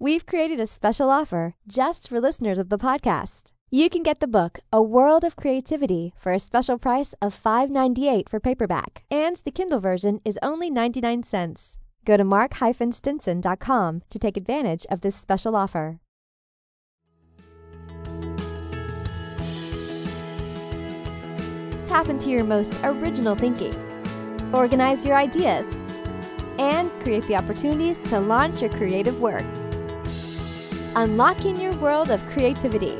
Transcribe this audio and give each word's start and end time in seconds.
we've 0.00 0.24
created 0.24 0.58
a 0.58 0.66
special 0.66 1.10
offer 1.10 1.54
just 1.68 2.08
for 2.08 2.18
listeners 2.20 2.58
of 2.58 2.70
the 2.70 2.78
podcast. 2.78 3.52
You 3.70 3.90
can 3.90 4.02
get 4.02 4.18
the 4.18 4.26
book 4.26 4.58
A 4.72 4.82
World 4.82 5.22
of 5.22 5.36
Creativity 5.36 6.14
for 6.18 6.32
a 6.32 6.40
special 6.40 6.78
price 6.78 7.14
of 7.20 7.40
$5.98 7.40 8.28
for 8.28 8.40
paperback, 8.40 9.04
and 9.10 9.36
the 9.36 9.52
Kindle 9.52 9.78
version 9.78 10.20
is 10.24 10.38
only 10.42 10.70
99 10.70 11.22
cents. 11.22 11.78
Go 12.04 12.16
to 12.16 12.24
mark-stinson.com 12.24 14.02
to 14.08 14.18
take 14.18 14.36
advantage 14.38 14.86
of 14.90 15.02
this 15.02 15.14
special 15.14 15.54
offer. 15.54 16.00
Tap 21.86 22.08
into 22.08 22.30
your 22.30 22.44
most 22.44 22.80
original 22.82 23.34
thinking. 23.34 23.74
Organize 24.54 25.04
your 25.04 25.16
ideas 25.16 25.76
and 26.58 26.90
create 27.02 27.26
the 27.26 27.36
opportunities 27.36 27.98
to 27.98 28.18
launch 28.18 28.62
your 28.62 28.70
creative 28.70 29.20
work. 29.20 29.44
Unlocking 30.96 31.60
your 31.60 31.72
world 31.76 32.10
of 32.10 32.20
creativity 32.30 32.96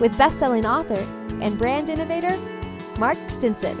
with 0.00 0.18
best-selling 0.18 0.66
author 0.66 0.98
and 1.40 1.56
brand 1.56 1.88
innovator 1.88 2.36
Mark 2.98 3.16
Stinson. 3.28 3.78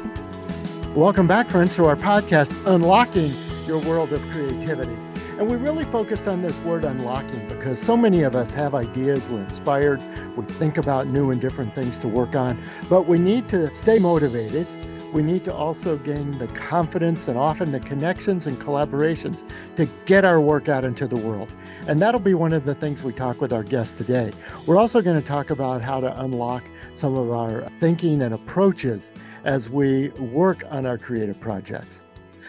Welcome 0.94 1.26
back, 1.26 1.48
friends, 1.48 1.74
to 1.74 1.84
our 1.86 1.96
podcast, 1.96 2.54
Unlocking 2.72 3.34
Your 3.66 3.80
World 3.80 4.12
of 4.12 4.22
Creativity. 4.30 4.96
And 5.36 5.50
we 5.50 5.56
really 5.56 5.82
focus 5.82 6.28
on 6.28 6.42
this 6.42 6.56
word 6.60 6.84
unlocking 6.84 7.48
because 7.48 7.80
so 7.80 7.96
many 7.96 8.22
of 8.22 8.36
us 8.36 8.52
have 8.52 8.72
ideas, 8.72 9.28
we're 9.28 9.42
inspired, 9.42 10.00
we 10.36 10.44
think 10.44 10.78
about 10.78 11.08
new 11.08 11.32
and 11.32 11.40
different 11.40 11.74
things 11.74 11.98
to 11.98 12.08
work 12.08 12.36
on, 12.36 12.56
but 12.88 13.08
we 13.08 13.18
need 13.18 13.48
to 13.48 13.74
stay 13.74 13.98
motivated. 13.98 14.64
We 15.12 15.24
need 15.24 15.42
to 15.44 15.54
also 15.54 15.96
gain 15.98 16.38
the 16.38 16.46
confidence 16.48 17.26
and 17.26 17.36
often 17.36 17.72
the 17.72 17.80
connections 17.80 18.46
and 18.46 18.56
collaborations 18.58 19.42
to 19.74 19.86
get 20.06 20.24
our 20.24 20.40
work 20.40 20.68
out 20.68 20.84
into 20.84 21.08
the 21.08 21.16
world. 21.16 21.52
And 21.86 22.00
that'll 22.00 22.20
be 22.20 22.32
one 22.32 22.54
of 22.54 22.64
the 22.64 22.74
things 22.74 23.02
we 23.02 23.12
talk 23.12 23.42
with 23.42 23.52
our 23.52 23.62
guests 23.62 23.98
today. 23.98 24.32
We're 24.66 24.78
also 24.78 25.02
going 25.02 25.20
to 25.20 25.26
talk 25.26 25.50
about 25.50 25.82
how 25.82 26.00
to 26.00 26.18
unlock 26.22 26.64
some 26.94 27.14
of 27.14 27.30
our 27.30 27.70
thinking 27.78 28.22
and 28.22 28.32
approaches 28.32 29.12
as 29.44 29.68
we 29.68 30.08
work 30.10 30.64
on 30.70 30.86
our 30.86 30.96
creative 30.96 31.38
projects. 31.40 32.02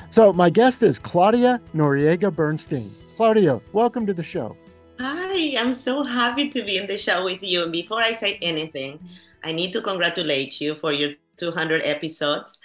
So, 0.08 0.32
my 0.32 0.50
guest 0.50 0.84
is 0.84 1.00
Claudia 1.00 1.60
Noriega 1.76 2.34
Bernstein. 2.34 2.96
Claudia, 3.18 3.60
welcome 3.74 4.06
to 4.06 4.14
the 4.14 4.24
show. 4.24 4.56
Hi, 5.00 5.58
I'm 5.60 5.74
so 5.74 6.04
happy 6.04 6.48
to 6.50 6.64
be 6.64 6.78
in 6.78 6.88
the 6.88 6.98
show 6.98 7.26
with 7.26 7.44
you. 7.44 7.64
And 7.64 7.74
before 7.74 8.00
I 8.00 8.14
say 8.14 8.38
anything, 8.42 9.00
I 9.44 9.52
need 9.52 9.74
to 9.74 9.82
congratulate 9.82 10.62
you 10.62 10.76
for 10.76 10.94
your 10.94 11.12
200 11.36 11.82
episodes. 11.84 12.58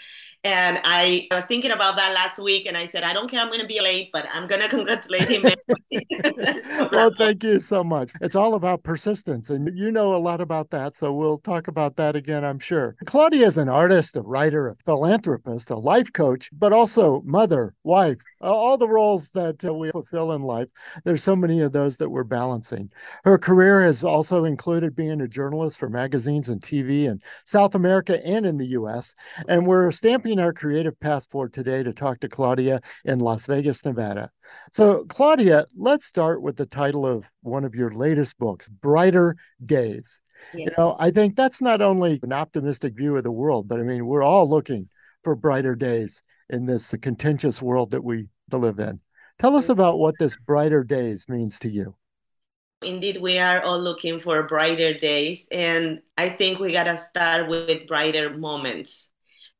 And 0.43 0.81
I, 0.85 1.29
I 1.31 1.35
was 1.35 1.45
thinking 1.45 1.71
about 1.71 1.97
that 1.97 2.15
last 2.15 2.39
week, 2.39 2.67
and 2.67 2.75
I 2.75 2.87
said, 2.87 3.03
I 3.03 3.13
don't 3.13 3.31
care, 3.31 3.41
I'm 3.43 3.49
going 3.49 3.61
to 3.61 3.67
be 3.67 3.81
late, 3.83 4.09
but 4.11 4.27
I'm 4.33 4.47
going 4.47 4.63
to 4.63 4.69
congratulate 4.69 5.29
him. 5.29 5.43
well, 6.93 7.11
thank 7.15 7.45
you 7.45 7.61
so 7.61 7.85
much. 7.85 8.11
It's 8.23 8.35
all 8.35 8.55
about 8.55 8.83
persistence, 8.83 9.51
and 9.51 9.77
you 9.77 9.91
know 9.91 10.15
a 10.15 10.17
lot 10.17 10.41
about 10.41 10.71
that. 10.71 10.97
So 10.97 11.13
we'll 11.13 11.39
talk 11.39 11.69
about 11.69 11.97
that 11.97 12.17
again, 12.17 12.43
I'm 12.43 12.59
sure. 12.59 12.97
Claudia 13.05 13.47
is 13.47 13.59
an 13.59 13.69
artist, 13.69 14.17
a 14.17 14.23
writer, 14.23 14.69
a 14.69 14.77
philanthropist, 14.87 15.69
a 15.71 15.77
life 15.77 16.11
coach, 16.15 16.49
but 16.53 16.73
also 16.73 17.21
mother, 17.27 17.75
wife, 17.85 18.19
all 18.41 18.79
the 18.79 18.89
roles 18.89 19.31
that 19.33 19.63
uh, 19.63 19.75
we 19.75 19.91
fulfill 19.91 20.33
in 20.33 20.43
life. 20.43 20.69
There's 21.05 21.23
so 21.23 21.37
many 21.37 21.61
of 21.61 21.73
those 21.73 21.99
that 21.99 22.09
we're 22.09 22.25
balancing. 22.25 22.91
Her 23.25 23.37
career 23.37 23.83
has 23.83 24.03
also 24.03 24.47
included 24.47 24.97
being 24.97 25.21
a 25.21 25.29
journalist 25.29 25.77
for 25.79 25.91
magazines 25.91 26.49
and 26.49 26.63
TV 26.63 27.05
in 27.05 27.21
South 27.45 27.75
America 27.75 28.25
and 28.25 28.47
in 28.47 28.57
the 28.57 28.69
US. 28.69 29.15
And 29.49 29.67
we're 29.67 29.91
stamping 29.91 30.30
our 30.39 30.53
creative 30.53 30.99
passport 31.01 31.53
today 31.53 31.83
to 31.83 31.93
talk 31.93 32.21
to 32.21 32.29
Claudia 32.29 32.81
in 33.05 33.19
Las 33.19 33.47
Vegas, 33.47 33.85
Nevada. 33.85 34.31
So, 34.73 35.05
Claudia, 35.09 35.67
let's 35.77 36.07
start 36.07 36.43
with 36.43 36.57
the 36.57 36.67
title 36.67 37.07
of 37.07 37.25
one 37.43 37.65
of 37.65 37.75
your 37.75 37.91
latest 37.91 38.39
books, 38.39 38.69
Brighter 38.69 39.37
Days. 39.65 40.23
Yes. 40.55 40.67
You 40.67 40.73
know, 40.79 40.97
I 40.99 41.11
think 41.11 41.37
that's 41.37 41.61
not 41.61 41.83
only 41.83 42.21
an 42.23 42.33
optimistic 42.33 42.95
view 42.97 43.17
of 43.17 43.25
the 43.25 43.31
world, 43.31 43.69
but 43.69 43.81
I 43.81 43.83
mean, 43.83 44.07
we're 44.07 44.23
all 44.23 44.49
looking 44.49 44.89
for 45.25 45.35
brighter 45.35 45.75
days 45.75 46.23
in 46.49 46.67
this 46.67 46.95
contentious 47.03 47.61
world 47.61 47.91
that 47.91 48.05
we 48.05 48.27
live 48.51 48.79
in. 48.79 49.01
Tell 49.39 49.57
us 49.57 49.65
mm-hmm. 49.65 49.73
about 49.73 49.99
what 49.99 50.15
this 50.19 50.37
brighter 50.37 50.85
days 50.85 51.27
means 51.29 51.59
to 51.61 51.69
you. 51.69 51.95
Indeed, 52.83 53.19
we 53.21 53.39
are 53.39 53.63
all 53.63 53.79
looking 53.79 54.19
for 54.19 54.43
brighter 54.45 54.95
days. 54.95 55.47
And 55.53 56.01
I 56.17 56.31
think 56.31 56.59
we 56.59 56.73
got 56.73 56.85
to 56.85 56.97
start 56.97 57.49
with 57.49 57.87
brighter 57.87 58.37
moments 58.37 59.10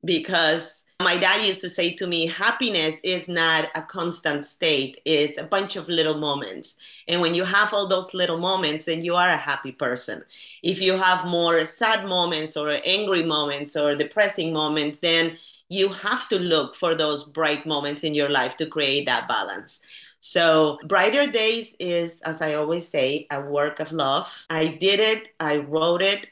because 0.05 0.85
my 1.01 1.17
dad 1.17 1.47
used 1.47 1.63
to 1.63 1.69
say 1.69 1.93
to 1.93 2.07
me, 2.07 2.27
happiness 2.27 3.01
is 3.03 3.29
not 3.29 3.69
a 3.75 3.83
constant 3.83 4.45
state, 4.45 5.01
it's 5.07 5.39
a 5.39 5.45
bunch 5.45 5.77
of 5.77 5.89
little 5.89 6.19
moments. 6.19 6.77
And 7.09 7.21
when 7.21 7.35
you 7.35 7.45
have 7.45 7.73
all 7.73 7.87
those 7.87 8.15
little 8.15 8.39
moments, 8.39 8.85
then 8.85 9.05
you 9.05 9.15
are 9.15 9.31
a 9.31 9.37
happy 9.37 9.73
person. 9.73 10.23
If 10.63 10.81
you 10.81 10.97
have 10.97 11.27
more 11.27 11.65
sad 11.65 12.09
moments 12.09 12.57
or 12.57 12.77
angry 12.85 13.23
moments 13.23 13.77
or 13.77 13.95
depressing 13.95 14.53
moments, 14.53 14.99
then 14.99 15.39
you 15.71 15.89
have 15.89 16.29
to 16.29 16.39
look 16.39 16.75
for 16.75 16.95
those 16.95 17.25
bright 17.25 17.67
moments 17.67 18.05
in 18.05 18.15
your 18.15 18.29
life 18.31 18.57
to 18.59 18.67
create 18.67 19.07
that 19.07 19.29
balance. 19.29 19.81
So, 20.19 20.79
Brighter 20.85 21.27
Days 21.31 21.77
is, 21.81 22.21
as 22.23 22.43
I 22.43 22.55
always 22.55 22.87
say, 22.89 23.27
a 23.31 23.41
work 23.41 23.81
of 23.81 23.93
love. 23.93 24.47
I 24.51 24.67
did 24.67 25.01
it, 25.01 25.31
I 25.41 25.59
wrote 25.59 26.03
it 26.03 26.29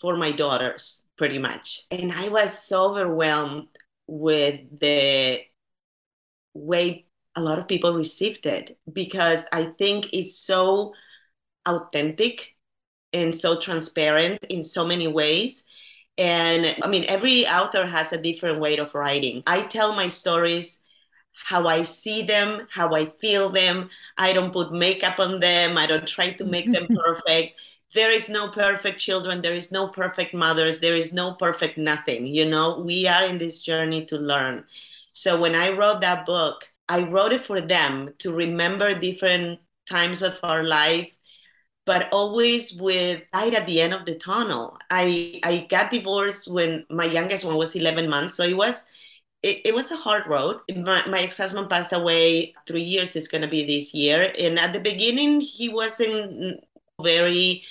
for 0.00 0.16
my 0.16 0.32
daughters, 0.32 1.03
pretty 1.16 1.38
much. 1.38 1.82
And 1.90 2.12
I 2.12 2.28
was 2.28 2.58
so 2.58 2.90
overwhelmed 2.90 3.68
with 4.06 4.62
the 4.80 5.40
way 6.54 7.06
a 7.36 7.42
lot 7.42 7.58
of 7.58 7.68
people 7.68 7.94
received 7.94 8.46
it 8.46 8.78
because 8.92 9.46
I 9.52 9.64
think 9.78 10.12
it's 10.12 10.36
so 10.36 10.94
authentic 11.66 12.56
and 13.12 13.34
so 13.34 13.58
transparent 13.58 14.44
in 14.48 14.62
so 14.62 14.86
many 14.86 15.08
ways 15.08 15.64
and 16.18 16.76
I 16.82 16.88
mean, 16.88 17.04
every 17.08 17.46
author 17.46 17.86
has 17.86 18.12
a 18.12 18.18
different 18.20 18.60
way 18.60 18.76
of 18.78 18.94
writing. 18.94 19.42
I 19.46 19.62
tell 19.62 19.94
my 19.94 20.08
stories 20.08 20.78
how 21.32 21.66
I 21.66 21.82
see 21.82 22.22
them, 22.22 22.68
how 22.70 22.94
I 22.94 23.06
feel 23.06 23.50
them. 23.50 23.90
I 24.16 24.32
don't 24.32 24.52
put 24.52 24.72
makeup 24.72 25.20
on 25.20 25.40
them, 25.40 25.78
I 25.78 25.86
don't 25.86 26.06
try 26.06 26.30
to 26.32 26.44
make 26.44 26.70
them 26.72 26.86
perfect. 26.94 27.60
There 27.94 28.10
is 28.12 28.28
no 28.28 28.48
perfect 28.48 29.00
children, 29.00 29.40
there 29.40 29.54
is 29.54 29.72
no 29.72 29.88
perfect 29.88 30.34
mothers, 30.34 30.80
there 30.80 30.96
is 30.96 31.12
no 31.12 31.34
perfect 31.34 31.78
nothing. 31.78 32.26
You 32.26 32.44
know, 32.46 32.80
we 32.80 33.06
are 33.06 33.24
in 33.24 33.38
this 33.38 33.62
journey 33.62 34.04
to 34.06 34.16
learn. 34.18 34.66
So 35.12 35.40
when 35.40 35.54
I 35.54 35.70
wrote 35.70 36.00
that 36.00 36.26
book, 36.26 36.70
I 36.88 37.02
wrote 37.02 37.32
it 37.32 37.46
for 37.46 37.60
them 37.60 38.14
to 38.18 38.32
remember 38.34 38.94
different 38.94 39.60
times 39.88 40.22
of 40.22 40.40
our 40.42 40.64
life 40.64 41.14
but 41.86 42.08
always 42.12 42.74
with 42.74 43.22
light 43.34 43.54
at 43.54 43.66
the 43.66 43.80
end 43.80 43.94
of 43.94 44.04
the 44.06 44.14
tunnel. 44.14 44.78
I 44.90 45.40
I 45.44 45.66
got 45.68 45.90
divorced 45.90 46.48
when 46.50 46.86
my 46.90 47.04
youngest 47.04 47.44
one 47.44 47.56
was 47.56 47.74
11 47.76 48.08
months, 48.08 48.34
so 48.34 48.44
it 48.44 48.56
was 48.56 48.86
it, 49.42 49.60
it 49.66 49.74
was 49.74 49.90
a 49.90 49.96
hard 49.96 50.26
road. 50.26 50.60
My, 50.74 51.06
my 51.06 51.20
ex-husband 51.20 51.68
passed 51.70 51.92
away 51.92 52.54
three 52.66 52.82
years. 52.82 53.16
It's 53.16 53.28
gonna 53.28 53.48
be 53.48 53.64
this 53.64 53.94
year, 53.94 54.32
and 54.38 54.58
at 54.58 54.72
the 54.72 54.80
beginning 54.80 55.40
he 55.40 55.68
wasn't 55.68 56.64
very 57.02 57.64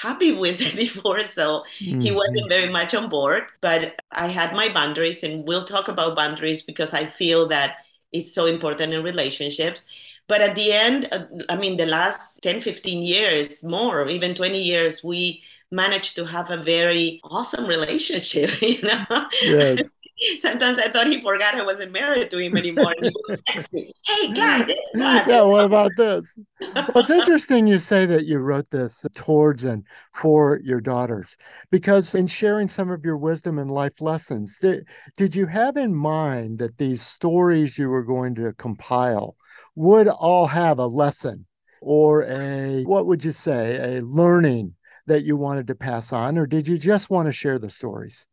happy 0.00 0.32
with 0.32 0.58
the 0.76 0.84
divorce, 0.84 1.30
so 1.30 1.64
mm-hmm. 1.80 2.00
he 2.00 2.12
wasn't 2.12 2.48
very 2.48 2.70
much 2.70 2.94
on 2.94 3.08
board. 3.08 3.44
But 3.60 4.00
I 4.12 4.28
had 4.28 4.52
my 4.52 4.68
boundaries, 4.68 5.24
and 5.24 5.46
we'll 5.46 5.64
talk 5.64 5.88
about 5.88 6.16
boundaries 6.16 6.62
because 6.62 6.94
I 6.94 7.06
feel 7.06 7.48
that 7.48 7.78
it's 8.12 8.32
so 8.32 8.46
important 8.46 8.94
in 8.94 9.02
relationships 9.02 9.84
but 10.28 10.40
at 10.40 10.56
the 10.56 10.72
end, 10.72 11.08
uh, 11.12 11.24
I 11.48 11.56
mean, 11.56 11.76
the 11.76 11.86
last 11.86 12.42
10, 12.42 12.60
15 12.60 13.02
years, 13.02 13.62
more, 13.62 14.08
even 14.08 14.34
20 14.34 14.60
years, 14.60 15.04
we 15.04 15.42
managed 15.70 16.16
to 16.16 16.24
have 16.24 16.50
a 16.50 16.56
very 16.56 17.20
awesome 17.24 17.66
relationship, 17.76 18.60
you 18.60 18.82
know? 18.82 19.28
Yes. 19.42 19.88
Sometimes 20.38 20.78
I 20.78 20.88
thought 20.88 21.06
he 21.06 21.20
forgot 21.20 21.54
I 21.54 21.64
wasn't 21.64 21.92
married 21.92 22.30
to 22.30 22.38
him 22.38 22.56
anymore. 22.56 22.94
He 23.00 23.08
would 23.28 23.40
text 23.46 23.72
me, 23.72 23.92
hey, 24.06 24.32
God, 24.32 24.72
Yeah, 24.94 25.42
what 25.42 25.64
about 25.64 25.96
this? 25.96 26.34
well, 26.60 26.90
it's 26.96 27.10
interesting 27.10 27.66
you 27.66 27.78
say 27.78 28.06
that 28.06 28.24
you 28.24 28.38
wrote 28.38 28.70
this 28.70 29.04
towards 29.14 29.64
and 29.64 29.84
for 30.14 30.60
your 30.62 30.80
daughters, 30.80 31.36
because 31.70 32.14
in 32.14 32.26
sharing 32.26 32.68
some 32.68 32.90
of 32.90 33.04
your 33.04 33.16
wisdom 33.16 33.58
and 33.58 33.70
life 33.70 34.00
lessons, 34.00 34.58
did, 34.58 34.86
did 35.16 35.34
you 35.34 35.46
have 35.46 35.76
in 35.76 35.94
mind 35.94 36.58
that 36.58 36.78
these 36.78 37.02
stories 37.02 37.78
you 37.78 37.88
were 37.88 38.04
going 38.04 38.34
to 38.36 38.52
compile 38.54 39.36
would 39.74 40.08
all 40.08 40.46
have 40.46 40.78
a 40.78 40.86
lesson 40.86 41.46
or 41.82 42.24
a, 42.24 42.82
what 42.84 43.06
would 43.06 43.24
you 43.24 43.32
say, 43.32 43.98
a 43.98 44.02
learning 44.02 44.74
that 45.06 45.24
you 45.24 45.36
wanted 45.36 45.66
to 45.68 45.74
pass 45.74 46.12
on, 46.12 46.36
or 46.38 46.46
did 46.46 46.66
you 46.66 46.78
just 46.78 47.10
want 47.10 47.26
to 47.26 47.32
share 47.32 47.58
the 47.58 47.70
stories? 47.70 48.26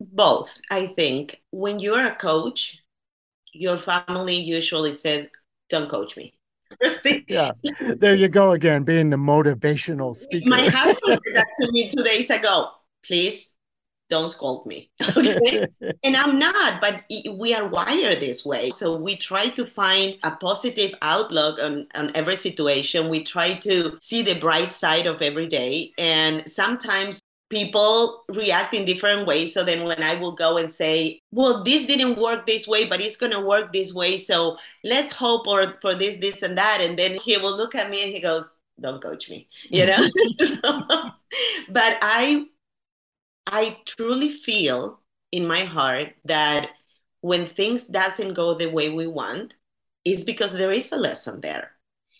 Both, 0.00 0.60
I 0.70 0.88
think. 0.88 1.42
When 1.50 1.78
you're 1.78 2.06
a 2.06 2.14
coach, 2.14 2.82
your 3.52 3.78
family 3.78 4.36
usually 4.36 4.92
says, 4.94 5.28
Don't 5.68 5.88
coach 5.88 6.16
me. 6.16 6.34
yeah, 7.28 7.50
there 7.96 8.14
you 8.14 8.28
go 8.28 8.52
again, 8.52 8.84
being 8.84 9.10
the 9.10 9.16
motivational 9.16 10.14
speaker. 10.14 10.48
My 10.48 10.68
husband 10.68 11.20
said 11.24 11.36
that 11.36 11.46
to 11.60 11.72
me 11.72 11.88
two 11.88 12.04
days 12.04 12.30
ago. 12.30 12.70
Please 13.02 13.54
don't 14.10 14.28
scold 14.28 14.66
me. 14.66 14.90
Okay. 15.16 15.66
and 16.04 16.16
I'm 16.16 16.38
not, 16.38 16.80
but 16.80 17.04
we 17.36 17.54
are 17.54 17.68
wired 17.68 18.20
this 18.20 18.44
way. 18.44 18.70
So 18.70 18.96
we 18.96 19.16
try 19.16 19.48
to 19.48 19.64
find 19.64 20.16
a 20.22 20.32
positive 20.32 20.94
outlook 21.02 21.58
on, 21.60 21.86
on 21.94 22.10
every 22.14 22.36
situation. 22.36 23.08
We 23.08 23.22
try 23.22 23.54
to 23.54 23.98
see 24.00 24.22
the 24.22 24.34
bright 24.34 24.72
side 24.72 25.06
of 25.06 25.22
every 25.22 25.46
day. 25.46 25.92
And 25.98 26.48
sometimes 26.50 27.19
people 27.50 28.24
react 28.28 28.72
in 28.74 28.84
different 28.84 29.26
ways. 29.26 29.52
So 29.52 29.64
then 29.64 29.84
when 29.84 30.02
I 30.02 30.14
will 30.14 30.32
go 30.32 30.56
and 30.56 30.70
say, 30.70 31.20
well, 31.32 31.62
this 31.62 31.84
didn't 31.84 32.16
work 32.16 32.46
this 32.46 32.66
way, 32.66 32.86
but 32.86 33.00
it's 33.00 33.16
going 33.16 33.32
to 33.32 33.40
work 33.40 33.72
this 33.72 33.92
way. 33.92 34.16
So 34.16 34.56
let's 34.84 35.12
hope 35.12 35.46
or 35.46 35.74
for 35.82 35.94
this, 35.94 36.18
this, 36.18 36.42
and 36.42 36.56
that. 36.56 36.78
And 36.80 36.98
then 36.98 37.16
he 37.16 37.36
will 37.36 37.56
look 37.56 37.74
at 37.74 37.90
me 37.90 38.04
and 38.04 38.12
he 38.12 38.20
goes, 38.20 38.48
don't 38.80 39.02
coach 39.02 39.28
me, 39.28 39.48
you 39.68 39.84
know? 39.84 39.98
so, 40.38 40.82
but 41.68 41.98
I 42.00 42.46
I 43.46 43.76
truly 43.84 44.30
feel 44.30 45.00
in 45.32 45.46
my 45.46 45.64
heart 45.64 46.14
that 46.24 46.70
when 47.20 47.44
things 47.44 47.88
doesn't 47.88 48.34
go 48.34 48.54
the 48.54 48.70
way 48.70 48.88
we 48.88 49.06
want, 49.06 49.56
is 50.04 50.24
because 50.24 50.54
there 50.54 50.72
is 50.72 50.92
a 50.92 50.96
lesson 50.96 51.40
there. 51.40 51.72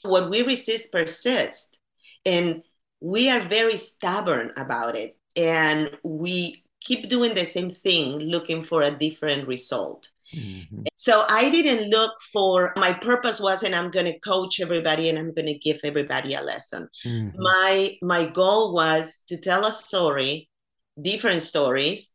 What 0.03 0.29
we 0.29 0.43
resist 0.43 0.93
persists, 0.93 1.79
and 2.27 2.63
we 3.01 3.31
are 3.31 3.41
very 3.41 3.77
stubborn 3.77 4.53
about 4.57 4.97
it, 4.97 5.17
and 5.37 5.91
we 6.03 6.63
keep 6.81 7.09
doing 7.09 7.35
the 7.35 7.45
same 7.45 7.71
thing, 7.71 8.19
looking 8.19 8.63
for 8.63 8.83
a 8.83 8.91
different 8.91 9.47
result. 9.47 10.09
Mm-hmm. 10.35 10.83
So 10.97 11.25
I 11.29 11.51
didn't 11.51 11.91
look 11.91 12.13
for 12.33 12.73
my 12.77 12.93
purpose 12.93 13.41
wasn't 13.41 13.75
I'm 13.75 13.91
going 13.91 14.07
to 14.07 14.19
coach 14.21 14.61
everybody 14.61 15.09
and 15.09 15.19
I'm 15.19 15.35
going 15.35 15.47
to 15.47 15.59
give 15.59 15.81
everybody 15.83 16.35
a 16.35 16.41
lesson. 16.41 16.89
Mm-hmm. 17.05 17.43
My 17.43 17.97
my 18.01 18.27
goal 18.27 18.73
was 18.73 19.23
to 19.29 19.37
tell 19.37 19.67
a 19.67 19.73
story 19.73 20.49
different 21.01 21.43
stories 21.43 22.13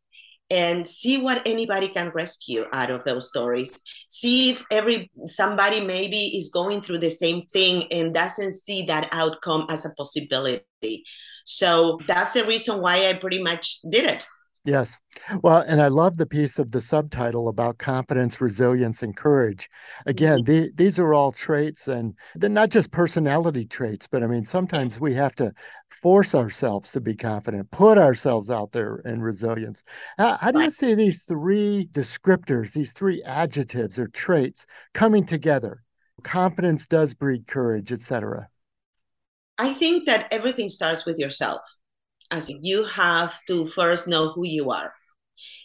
and 0.48 0.86
see 0.86 1.18
what 1.18 1.42
anybody 1.44 1.88
can 1.88 2.10
rescue 2.14 2.64
out 2.72 2.90
of 2.90 3.02
those 3.04 3.28
stories 3.28 3.82
see 4.08 4.50
if 4.50 4.64
every 4.70 5.10
somebody 5.26 5.80
maybe 5.80 6.36
is 6.36 6.50
going 6.50 6.80
through 6.80 6.98
the 6.98 7.10
same 7.10 7.42
thing 7.42 7.84
and 7.90 8.14
doesn't 8.14 8.52
see 8.52 8.86
that 8.86 9.08
outcome 9.10 9.66
as 9.70 9.84
a 9.84 9.90
possibility 9.90 11.02
so 11.46 11.98
that's 12.06 12.34
the 12.34 12.44
reason 12.44 12.80
why 12.80 13.08
i 13.08 13.14
pretty 13.14 13.42
much 13.42 13.80
did 13.88 14.04
it 14.04 14.26
Yes. 14.66 14.98
Well, 15.44 15.58
and 15.58 15.80
I 15.80 15.86
love 15.86 16.16
the 16.16 16.26
piece 16.26 16.58
of 16.58 16.72
the 16.72 16.80
subtitle 16.80 17.46
about 17.48 17.78
confidence, 17.78 18.40
resilience, 18.40 19.04
and 19.04 19.16
courage. 19.16 19.70
Again, 20.06 20.40
mm-hmm. 20.40 20.52
the, 20.52 20.72
these 20.74 20.98
are 20.98 21.14
all 21.14 21.30
traits, 21.30 21.86
and 21.86 22.14
they're 22.34 22.50
not 22.50 22.70
just 22.70 22.90
personality 22.90 23.64
traits, 23.64 24.08
but 24.10 24.24
I 24.24 24.26
mean, 24.26 24.44
sometimes 24.44 24.98
we 24.98 25.14
have 25.14 25.36
to 25.36 25.52
force 26.02 26.34
ourselves 26.34 26.90
to 26.92 27.00
be 27.00 27.14
confident, 27.14 27.70
put 27.70 27.96
ourselves 27.96 28.50
out 28.50 28.72
there 28.72 28.96
in 29.04 29.22
resilience. 29.22 29.84
How, 30.18 30.36
how 30.36 30.50
do 30.50 30.60
you 30.60 30.72
see 30.72 30.96
these 30.96 31.22
three 31.22 31.88
descriptors, 31.92 32.72
these 32.72 32.92
three 32.92 33.22
adjectives 33.22 34.00
or 34.00 34.08
traits 34.08 34.66
coming 34.94 35.24
together? 35.24 35.84
Confidence 36.24 36.88
does 36.88 37.14
breed 37.14 37.46
courage, 37.46 37.92
etc. 37.92 38.48
I 39.58 39.72
think 39.72 40.06
that 40.06 40.28
everything 40.30 40.68
starts 40.68 41.06
with 41.06 41.18
yourself 41.18 41.60
as 42.30 42.50
you 42.60 42.84
have 42.84 43.38
to 43.46 43.64
first 43.66 44.08
know 44.08 44.32
who 44.32 44.44
you 44.46 44.70
are. 44.70 44.92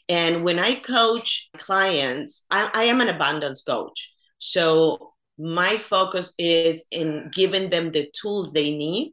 And 0.07 0.43
when 0.43 0.59
I 0.59 0.75
coach 0.75 1.49
clients, 1.57 2.45
I, 2.51 2.69
I 2.73 2.83
am 2.83 3.01
an 3.01 3.09
abundance 3.09 3.61
coach. 3.63 4.11
So 4.37 5.13
my 5.37 5.77
focus 5.77 6.33
is 6.37 6.85
in 6.91 7.31
giving 7.33 7.69
them 7.69 7.91
the 7.91 8.09
tools 8.13 8.51
they 8.51 8.71
need 8.71 9.11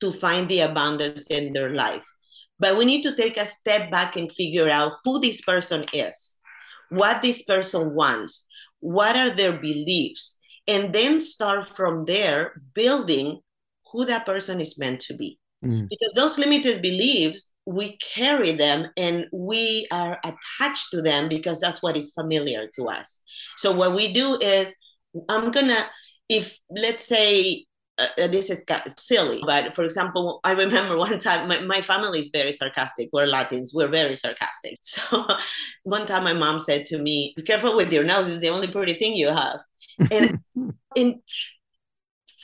to 0.00 0.12
find 0.12 0.48
the 0.48 0.60
abundance 0.60 1.26
in 1.28 1.52
their 1.52 1.74
life. 1.74 2.06
But 2.58 2.76
we 2.76 2.84
need 2.84 3.02
to 3.02 3.14
take 3.14 3.36
a 3.36 3.46
step 3.46 3.90
back 3.90 4.16
and 4.16 4.30
figure 4.30 4.70
out 4.70 4.94
who 5.04 5.20
this 5.20 5.40
person 5.42 5.84
is, 5.92 6.40
what 6.88 7.22
this 7.22 7.42
person 7.42 7.94
wants, 7.94 8.46
what 8.80 9.16
are 9.16 9.30
their 9.30 9.52
beliefs, 9.52 10.38
and 10.66 10.92
then 10.92 11.20
start 11.20 11.68
from 11.68 12.04
there 12.06 12.62
building 12.74 13.40
who 13.96 14.04
that 14.04 14.26
person 14.26 14.60
is 14.60 14.78
meant 14.78 15.00
to 15.00 15.14
be. 15.14 15.38
Mm. 15.64 15.88
Because 15.88 16.12
those 16.14 16.38
limited 16.38 16.82
beliefs, 16.82 17.52
we 17.64 17.96
carry 17.96 18.52
them 18.52 18.90
and 18.98 19.26
we 19.32 19.88
are 19.90 20.20
attached 20.22 20.90
to 20.90 21.00
them 21.00 21.30
because 21.30 21.60
that's 21.60 21.82
what 21.82 21.96
is 21.96 22.12
familiar 22.12 22.68
to 22.74 22.84
us. 22.84 23.20
So, 23.56 23.72
what 23.72 23.94
we 23.94 24.12
do 24.12 24.38
is, 24.38 24.74
I'm 25.30 25.50
gonna, 25.50 25.86
if 26.28 26.58
let's 26.68 27.06
say, 27.06 27.64
uh, 27.96 28.08
uh 28.20 28.26
this 28.26 28.50
is 28.50 28.66
silly, 28.98 29.42
but 29.46 29.74
for 29.74 29.82
example, 29.82 30.40
I 30.44 30.52
remember 30.52 30.98
one 31.08 31.18
time 31.18 31.48
my, 31.48 31.60
my 31.60 31.80
family 31.80 32.20
is 32.20 32.28
very 32.30 32.52
sarcastic. 32.52 33.08
We're 33.14 33.26
Latins, 33.26 33.72
we're 33.74 33.88
very 33.88 34.14
sarcastic. 34.14 34.76
So, 34.82 35.26
one 35.84 36.04
time 36.04 36.24
my 36.24 36.34
mom 36.34 36.58
said 36.58 36.84
to 36.86 36.98
me, 36.98 37.32
Be 37.34 37.42
careful 37.42 37.74
with 37.74 37.90
your 37.90 38.04
nose, 38.04 38.28
it's 38.28 38.40
the 38.40 38.50
only 38.50 38.68
pretty 38.68 38.92
thing 38.92 39.16
you 39.16 39.28
have. 39.28 39.60
And 40.12 40.38
in 40.94 41.22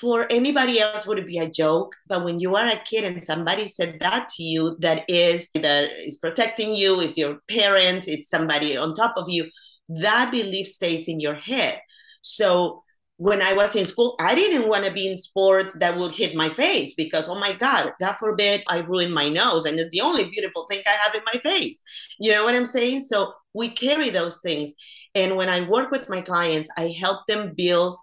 for 0.03 0.27
anybody 0.31 0.81
else 0.81 1.07
would 1.07 1.21
it 1.21 1.27
be 1.27 1.39
a 1.39 1.49
joke 1.49 1.95
but 2.09 2.25
when 2.25 2.41
you 2.41 2.57
are 2.57 2.69
a 2.69 2.83
kid 2.91 3.05
and 3.05 3.23
somebody 3.23 3.67
said 3.67 3.99
that 4.01 4.29
to 4.29 4.43
you 4.43 4.77
that 4.81 5.05
is 5.09 5.49
that 5.55 5.85
is 6.09 6.19
protecting 6.19 6.75
you 6.75 6.99
is 7.01 7.17
your 7.17 7.39
parents 7.49 8.09
it's 8.09 8.29
somebody 8.29 8.77
on 8.77 8.95
top 8.95 9.15
of 9.17 9.29
you 9.29 9.49
that 9.89 10.31
belief 10.33 10.67
stays 10.67 11.07
in 11.07 11.21
your 11.21 11.37
head 11.37 11.81
so 12.23 12.83
when 13.23 13.41
I 13.41 13.53
was 13.53 13.77
in 13.77 13.85
school, 13.85 14.17
I 14.19 14.35
didn't 14.35 14.69
want 14.69 14.85
to 14.85 14.93
be 14.93 15.09
in 15.09 15.17
sports 15.17 15.79
that 15.79 15.97
would 15.97 16.13
hit 16.13 16.35
my 16.35 16.49
face 16.49 16.95
because, 16.95 17.29
oh 17.29 17.39
my 17.39 17.53
God, 17.53 17.93
God 18.01 18.15
forbid 18.15 18.65
I 18.69 18.79
ruin 18.79 19.13
my 19.13 19.29
nose. 19.29 19.65
And 19.65 19.79
it's 19.79 19.91
the 19.91 20.01
only 20.01 20.25
beautiful 20.25 20.67
thing 20.69 20.81
I 20.85 20.97
have 21.05 21.15
in 21.15 21.23
my 21.33 21.39
face. 21.41 21.81
You 22.19 22.33
know 22.33 22.45
what 22.45 22.57
I'm 22.57 22.65
saying? 22.65 22.99
So 23.01 23.33
we 23.55 23.69
carry 23.69 24.11
those 24.11 24.41
things. 24.43 24.75
And 25.15 25.37
when 25.37 25.49
I 25.49 25.61
work 25.61 25.93
with 25.93 26.11
my 26.11 26.21
clients, 26.21 26.69
I 26.77 26.89
help 26.89 27.27
them 27.29 27.53
build 27.57 27.97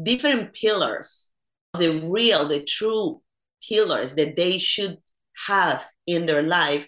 different 0.00 0.52
pillars, 0.54 1.30
the 1.78 2.00
real, 2.00 2.46
the 2.46 2.64
true 2.64 3.20
pillars 3.66 4.14
that 4.14 4.36
they 4.36 4.58
should 4.58 4.98
have 5.46 5.86
in 6.06 6.26
their 6.26 6.42
life 6.42 6.86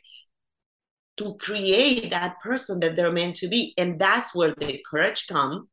to 1.19 1.35
create 1.37 2.11
that 2.11 2.41
person 2.43 2.81
that 2.81 2.97
they're 2.97 3.13
meant 3.13 3.37
to 3.37 3.49
be. 3.49 3.75
And 3.77 3.99
that's 3.99 4.35
where 4.35 4.55
the 4.57 4.83
courage 4.91 5.27
come. 5.29 5.69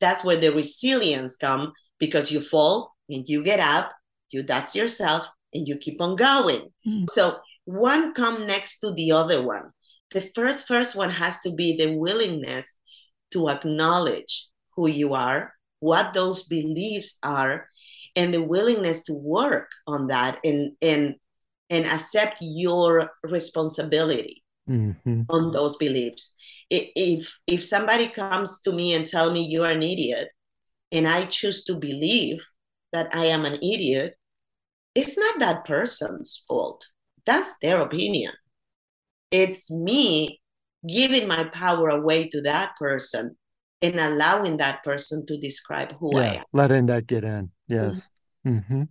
That's 0.00 0.24
where 0.24 0.36
the 0.36 0.50
resilience 0.50 1.36
come 1.36 1.72
because 1.98 2.32
you 2.32 2.40
fall 2.40 2.94
and 3.08 3.28
you 3.28 3.44
get 3.44 3.60
up, 3.60 3.92
you 4.30 4.42
dust 4.42 4.74
yourself 4.74 5.28
and 5.52 5.68
you 5.68 5.76
keep 5.76 6.00
on 6.00 6.16
going. 6.16 6.70
Mm. 6.86 7.10
So 7.10 7.38
one 7.64 8.14
come 8.14 8.46
next 8.46 8.78
to 8.80 8.92
the 8.92 9.12
other 9.12 9.42
one. 9.42 9.70
The 10.12 10.22
first 10.22 10.66
first 10.66 10.96
one 10.96 11.10
has 11.10 11.40
to 11.40 11.52
be 11.52 11.76
the 11.76 11.94
willingness 11.94 12.74
to 13.32 13.48
acknowledge 13.48 14.48
who 14.74 14.88
you 14.88 15.14
are, 15.14 15.52
what 15.80 16.12
those 16.12 16.44
beliefs 16.44 17.18
are 17.22 17.68
and 18.16 18.32
the 18.32 18.42
willingness 18.42 19.02
to 19.04 19.14
work 19.14 19.70
on 19.86 20.06
that 20.08 20.38
and 20.44 20.72
and 20.80 21.16
and 21.68 21.86
accept 21.86 22.38
your 22.40 23.10
responsibility 23.22 24.42
mm-hmm. 24.68 25.22
on 25.28 25.50
those 25.50 25.76
beliefs. 25.76 26.32
If 26.70 27.32
if 27.46 27.64
somebody 27.64 28.08
comes 28.08 28.60
to 28.62 28.72
me 28.72 28.94
and 28.94 29.06
tell 29.06 29.32
me 29.32 29.46
you 29.46 29.64
are 29.64 29.72
an 29.72 29.82
idiot 29.82 30.28
and 30.92 31.06
i 31.06 31.24
choose 31.24 31.64
to 31.64 31.74
believe 31.74 32.44
that 32.92 33.08
i 33.14 33.26
am 33.26 33.44
an 33.44 33.54
idiot 33.54 34.14
it's 34.94 35.16
not 35.16 35.38
that 35.38 35.64
person's 35.64 36.42
fault. 36.48 36.86
That's 37.26 37.54
their 37.62 37.80
opinion. 37.80 38.32
It's 39.30 39.70
me 39.70 40.40
giving 40.86 41.28
my 41.28 41.44
power 41.44 41.88
away 41.88 42.28
to 42.28 42.40
that 42.42 42.74
person 42.76 43.36
and 43.82 43.98
allowing 43.98 44.56
that 44.58 44.82
person 44.82 45.24
to 45.26 45.38
describe 45.38 45.96
who 45.98 46.16
yeah, 46.16 46.22
I 46.22 46.34
am. 46.36 46.44
Letting 46.52 46.86
that 46.86 47.06
get 47.06 47.24
in. 47.24 47.50
Yes. 47.68 48.08
Mm-hmm. 48.46 48.58
Mm-hmm. 48.58 48.82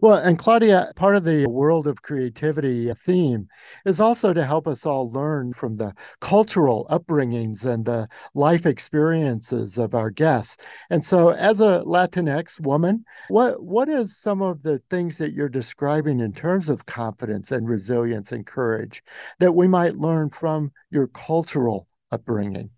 Well, 0.00 0.14
and 0.14 0.38
Claudia, 0.38 0.92
part 0.96 1.14
of 1.14 1.24
the 1.24 1.46
world 1.46 1.86
of 1.86 2.02
creativity 2.02 2.92
theme 3.04 3.48
is 3.84 4.00
also 4.00 4.32
to 4.32 4.44
help 4.44 4.66
us 4.66 4.86
all 4.86 5.12
learn 5.12 5.52
from 5.52 5.76
the 5.76 5.92
cultural 6.20 6.86
upbringings 6.90 7.64
and 7.64 7.84
the 7.84 8.08
life 8.34 8.64
experiences 8.64 9.76
of 9.78 9.94
our 9.94 10.10
guests. 10.10 10.56
And 10.90 11.04
so, 11.04 11.30
as 11.30 11.60
a 11.60 11.82
Latinx 11.86 12.60
woman, 12.60 13.04
what 13.28 13.62
what 13.62 13.88
is 13.88 14.16
some 14.16 14.40
of 14.40 14.62
the 14.62 14.78
things 14.90 15.18
that 15.18 15.32
you're 15.32 15.48
describing 15.48 16.20
in 16.20 16.32
terms 16.32 16.68
of 16.68 16.86
confidence 16.86 17.50
and 17.52 17.68
resilience 17.68 18.32
and 18.32 18.46
courage 18.46 19.02
that 19.38 19.54
we 19.54 19.68
might 19.68 19.96
learn 19.96 20.30
from 20.30 20.72
your 20.90 21.08
cultural 21.08 21.86
upbringing? 22.10 22.70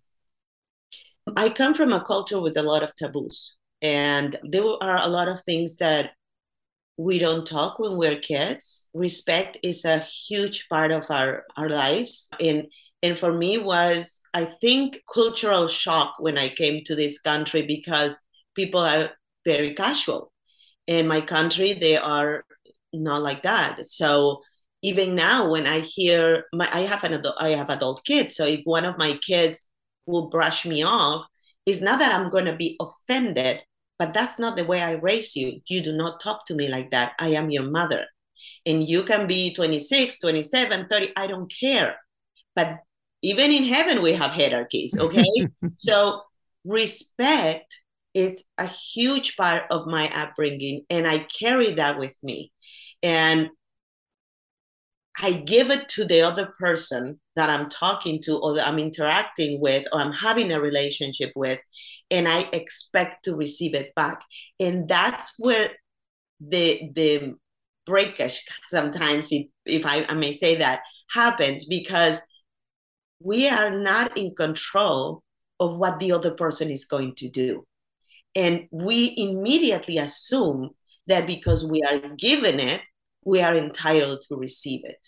I 1.35 1.49
come 1.49 1.73
from 1.73 1.93
a 1.93 2.03
culture 2.03 2.39
with 2.39 2.57
a 2.57 2.63
lot 2.63 2.83
of 2.83 2.95
taboos, 2.95 3.55
and 3.81 4.37
there 4.43 4.63
are 4.81 4.97
a 5.01 5.07
lot 5.07 5.27
of 5.27 5.41
things 5.41 5.77
that 5.77 6.11
we 6.97 7.17
don't 7.17 7.45
talk 7.45 7.79
when 7.79 7.97
we're 7.97 8.19
kids. 8.19 8.87
Respect 8.93 9.57
is 9.63 9.85
a 9.85 9.99
huge 9.99 10.67
part 10.69 10.91
of 10.91 11.05
our, 11.09 11.43
our 11.57 11.69
lives. 11.69 12.29
And 12.39 12.65
and 13.03 13.17
for 13.17 13.33
me 13.33 13.57
was 13.57 14.21
I 14.33 14.49
think 14.61 14.99
cultural 15.11 15.67
shock 15.67 16.15
when 16.19 16.37
I 16.37 16.49
came 16.49 16.83
to 16.85 16.95
this 16.95 17.19
country 17.19 17.63
because 17.63 18.21
people 18.55 18.81
are 18.81 19.11
very 19.45 19.73
casual. 19.73 20.31
In 20.85 21.07
my 21.07 21.21
country, 21.21 21.73
they 21.73 21.97
are 21.97 22.43
not 22.93 23.23
like 23.23 23.43
that. 23.43 23.87
So 23.87 24.41
even 24.83 25.15
now 25.15 25.49
when 25.49 25.67
I 25.67 25.79
hear 25.79 26.45
my 26.53 26.69
I 26.71 26.81
have 26.81 27.03
an 27.03 27.13
adult, 27.13 27.35
I 27.39 27.49
have 27.49 27.69
adult 27.69 28.03
kids. 28.05 28.35
So 28.35 28.45
if 28.45 28.61
one 28.65 28.85
of 28.85 28.97
my 28.97 29.17
kids 29.25 29.65
will 30.05 30.29
brush 30.29 30.65
me 30.65 30.83
off, 30.83 31.25
it's 31.65 31.81
not 31.81 31.99
that 31.99 32.13
I'm 32.13 32.29
gonna 32.29 32.55
be 32.55 32.77
offended, 32.79 33.61
but 33.99 34.13
that's 34.13 34.39
not 34.39 34.57
the 34.57 34.65
way 34.65 34.81
I 34.81 34.93
raise 34.93 35.35
you. 35.35 35.61
You 35.67 35.81
do 35.81 35.93
not 35.93 36.19
talk 36.19 36.45
to 36.47 36.55
me 36.55 36.67
like 36.67 36.91
that. 36.91 37.13
I 37.19 37.29
am 37.29 37.51
your 37.51 37.69
mother. 37.69 38.07
And 38.65 38.87
you 38.87 39.03
can 39.03 39.27
be 39.27 39.53
26, 39.53 40.19
27, 40.19 40.87
30, 40.89 41.11
I 41.15 41.27
don't 41.27 41.51
care. 41.59 41.97
But 42.55 42.79
even 43.21 43.51
in 43.51 43.65
heaven, 43.65 44.01
we 44.01 44.13
have 44.13 44.31
hierarchies, 44.31 44.97
okay? 44.97 45.25
so 45.77 46.21
respect 46.65 47.77
is 48.13 48.43
a 48.57 48.65
huge 48.65 49.37
part 49.37 49.63
of 49.71 49.87
my 49.87 50.09
upbringing, 50.13 50.85
and 50.89 51.07
I 51.07 51.19
carry 51.19 51.71
that 51.71 51.99
with 51.99 52.17
me. 52.23 52.51
And 53.03 53.49
I 55.21 55.33
give 55.33 55.69
it 55.69 55.87
to 55.89 56.05
the 56.05 56.21
other 56.21 56.47
person 56.59 57.19
that 57.35 57.49
I'm 57.49 57.69
talking 57.69 58.21
to 58.23 58.39
or 58.39 58.55
that 58.55 58.67
I'm 58.67 58.79
interacting 58.79 59.61
with 59.61 59.85
or 59.91 60.01
I'm 60.01 60.11
having 60.11 60.51
a 60.51 60.59
relationship 60.59 61.31
with, 61.35 61.61
and 62.09 62.27
I 62.27 62.49
expect 62.51 63.25
to 63.25 63.35
receive 63.35 63.75
it 63.75 63.93
back. 63.95 64.23
And 64.59 64.87
that's 64.87 65.33
where 65.37 65.71
the 66.39 66.89
the 66.93 67.35
breakage 67.85 68.41
sometimes, 68.67 69.29
if, 69.65 69.85
I, 69.85 70.05
I 70.07 70.13
may 70.13 70.31
say 70.31 70.55
that, 70.57 70.81
happens 71.11 71.65
because 71.65 72.19
we 73.19 73.47
are 73.49 73.71
not 73.71 74.17
in 74.17 74.33
control 74.35 75.23
of 75.59 75.77
what 75.77 75.99
the 75.99 76.11
other 76.11 76.31
person 76.31 76.69
is 76.69 76.85
going 76.85 77.15
to 77.15 77.29
do. 77.29 77.65
And 78.35 78.67
we 78.71 79.13
immediately 79.17 79.97
assume 79.97 80.71
that 81.07 81.27
because 81.27 81.65
we 81.65 81.83
are 81.83 82.15
given 82.17 82.59
it, 82.59 82.81
we 83.23 83.41
are 83.41 83.55
entitled 83.55 84.21
to 84.27 84.35
receive 84.35 84.81
it. 84.83 85.07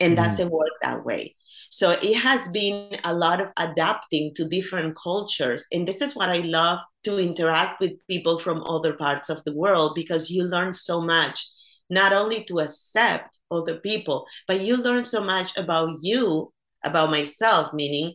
And 0.00 0.16
mm-hmm. 0.16 0.24
doesn't 0.24 0.50
work 0.50 0.72
that 0.82 1.04
way. 1.04 1.36
So 1.70 1.90
it 1.90 2.16
has 2.18 2.48
been 2.48 2.98
a 3.04 3.12
lot 3.12 3.40
of 3.40 3.52
adapting 3.56 4.32
to 4.36 4.48
different 4.48 4.96
cultures. 4.96 5.66
And 5.72 5.88
this 5.88 6.00
is 6.00 6.14
what 6.14 6.28
I 6.28 6.38
love 6.38 6.78
to 7.04 7.18
interact 7.18 7.80
with 7.80 7.92
people 8.08 8.38
from 8.38 8.62
other 8.62 8.92
parts 8.94 9.28
of 9.28 9.42
the 9.44 9.52
world 9.52 9.92
because 9.94 10.30
you 10.30 10.44
learn 10.44 10.74
so 10.74 11.00
much, 11.00 11.44
not 11.90 12.12
only 12.12 12.44
to 12.44 12.60
accept 12.60 13.40
other 13.50 13.76
people, 13.76 14.26
but 14.46 14.60
you 14.60 14.76
learn 14.76 15.04
so 15.04 15.22
much 15.22 15.56
about 15.56 15.96
you, 16.00 16.52
about 16.84 17.10
myself, 17.10 17.72
meaning, 17.72 18.12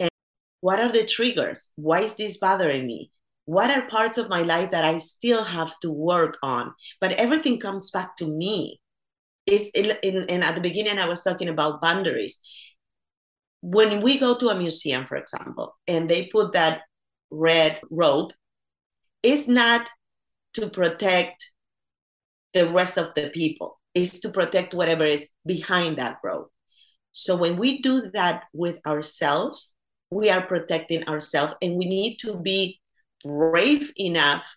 and 0.00 0.10
what 0.60 0.80
are 0.80 0.90
the 0.90 1.04
triggers? 1.04 1.70
Why 1.76 2.00
is 2.00 2.14
this 2.14 2.38
bothering 2.38 2.86
me? 2.86 3.10
What 3.44 3.70
are 3.70 3.88
parts 3.88 4.18
of 4.18 4.28
my 4.28 4.42
life 4.42 4.70
that 4.70 4.84
I 4.84 4.98
still 4.98 5.44
have 5.44 5.78
to 5.80 5.90
work 5.90 6.38
on? 6.42 6.74
But 7.00 7.12
everything 7.12 7.58
comes 7.58 7.90
back 7.90 8.16
to 8.16 8.26
me. 8.26 8.80
Is 9.46 9.70
in, 9.70 10.42
at 10.42 10.54
the 10.54 10.60
beginning 10.60 10.98
I 10.98 11.08
was 11.08 11.22
talking 11.22 11.48
about 11.48 11.82
boundaries. 11.82 12.40
When 13.60 14.00
we 14.00 14.18
go 14.18 14.36
to 14.36 14.48
a 14.48 14.54
museum, 14.54 15.04
for 15.04 15.16
example, 15.16 15.76
and 15.88 16.08
they 16.08 16.26
put 16.26 16.52
that 16.52 16.82
red 17.30 17.80
rope, 17.90 18.32
it's 19.22 19.48
not 19.48 19.90
to 20.54 20.68
protect 20.68 21.48
the 22.52 22.70
rest 22.70 22.98
of 22.98 23.14
the 23.14 23.30
people. 23.30 23.80
It's 23.94 24.20
to 24.20 24.30
protect 24.30 24.74
whatever 24.74 25.04
is 25.04 25.28
behind 25.44 25.98
that 25.98 26.18
rope. 26.22 26.50
So 27.12 27.36
when 27.36 27.56
we 27.56 27.82
do 27.82 28.10
that 28.14 28.44
with 28.52 28.78
ourselves, 28.86 29.74
we 30.10 30.30
are 30.30 30.46
protecting 30.46 31.08
ourselves, 31.08 31.54
and 31.62 31.76
we 31.76 31.86
need 31.86 32.18
to 32.18 32.36
be 32.36 32.80
brave 33.24 33.92
enough 33.96 34.56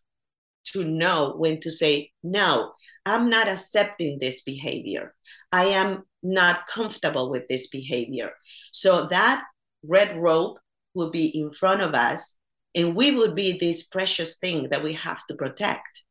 to 0.65 0.83
know 0.83 1.33
when 1.37 1.59
to 1.61 1.71
say, 1.71 2.11
no, 2.23 2.73
I'm 3.05 3.29
not 3.29 3.47
accepting 3.47 4.17
this 4.19 4.41
behavior. 4.41 5.13
I 5.51 5.65
am 5.65 6.03
not 6.23 6.67
comfortable 6.67 7.29
with 7.29 7.47
this 7.47 7.67
behavior. 7.67 8.31
So 8.71 9.07
that 9.07 9.43
red 9.87 10.17
rope 10.17 10.57
will 10.93 11.11
be 11.11 11.27
in 11.27 11.51
front 11.51 11.81
of 11.81 11.93
us, 11.93 12.37
and 12.73 12.95
we 12.95 13.15
would 13.15 13.35
be 13.35 13.57
this 13.57 13.83
precious 13.83 14.37
thing 14.37 14.69
that 14.71 14.83
we 14.83 14.93
have 14.93 15.25
to 15.27 15.35
protect 15.35 16.03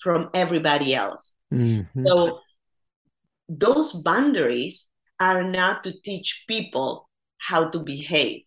from 0.00 0.28
everybody 0.34 0.94
else. 0.94 1.34
Mm-hmm. 1.52 2.06
So 2.06 2.40
those 3.48 3.92
boundaries 3.92 4.88
are 5.20 5.44
not 5.44 5.84
to 5.84 5.94
teach 6.04 6.44
people 6.46 7.08
how 7.38 7.68
to 7.68 7.78
behave 7.80 8.42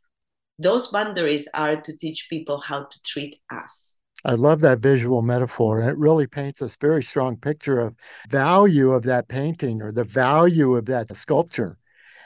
those 0.60 0.88
boundaries 0.88 1.48
are 1.54 1.80
to 1.82 1.98
teach 1.98 2.28
people 2.30 2.60
how 2.60 2.84
to 2.84 3.02
treat 3.04 3.40
us. 3.52 3.98
I 4.26 4.34
love 4.34 4.62
that 4.62 4.80
visual 4.80 5.22
metaphor. 5.22 5.80
And 5.80 5.90
it 5.90 5.98
really 5.98 6.28
paints 6.28 6.62
a 6.62 6.70
very 6.82 7.04
strong 7.04 7.38
picture 7.38 7.80
of 7.80 7.96
value 8.30 8.92
of 8.92 9.04
that 9.04 9.28
painting 9.28 9.82
or 9.82 9.92
the 9.92 10.04
value 10.04 10.76
of 10.76 10.86
that 10.86 11.16
sculpture. 11.16 11.78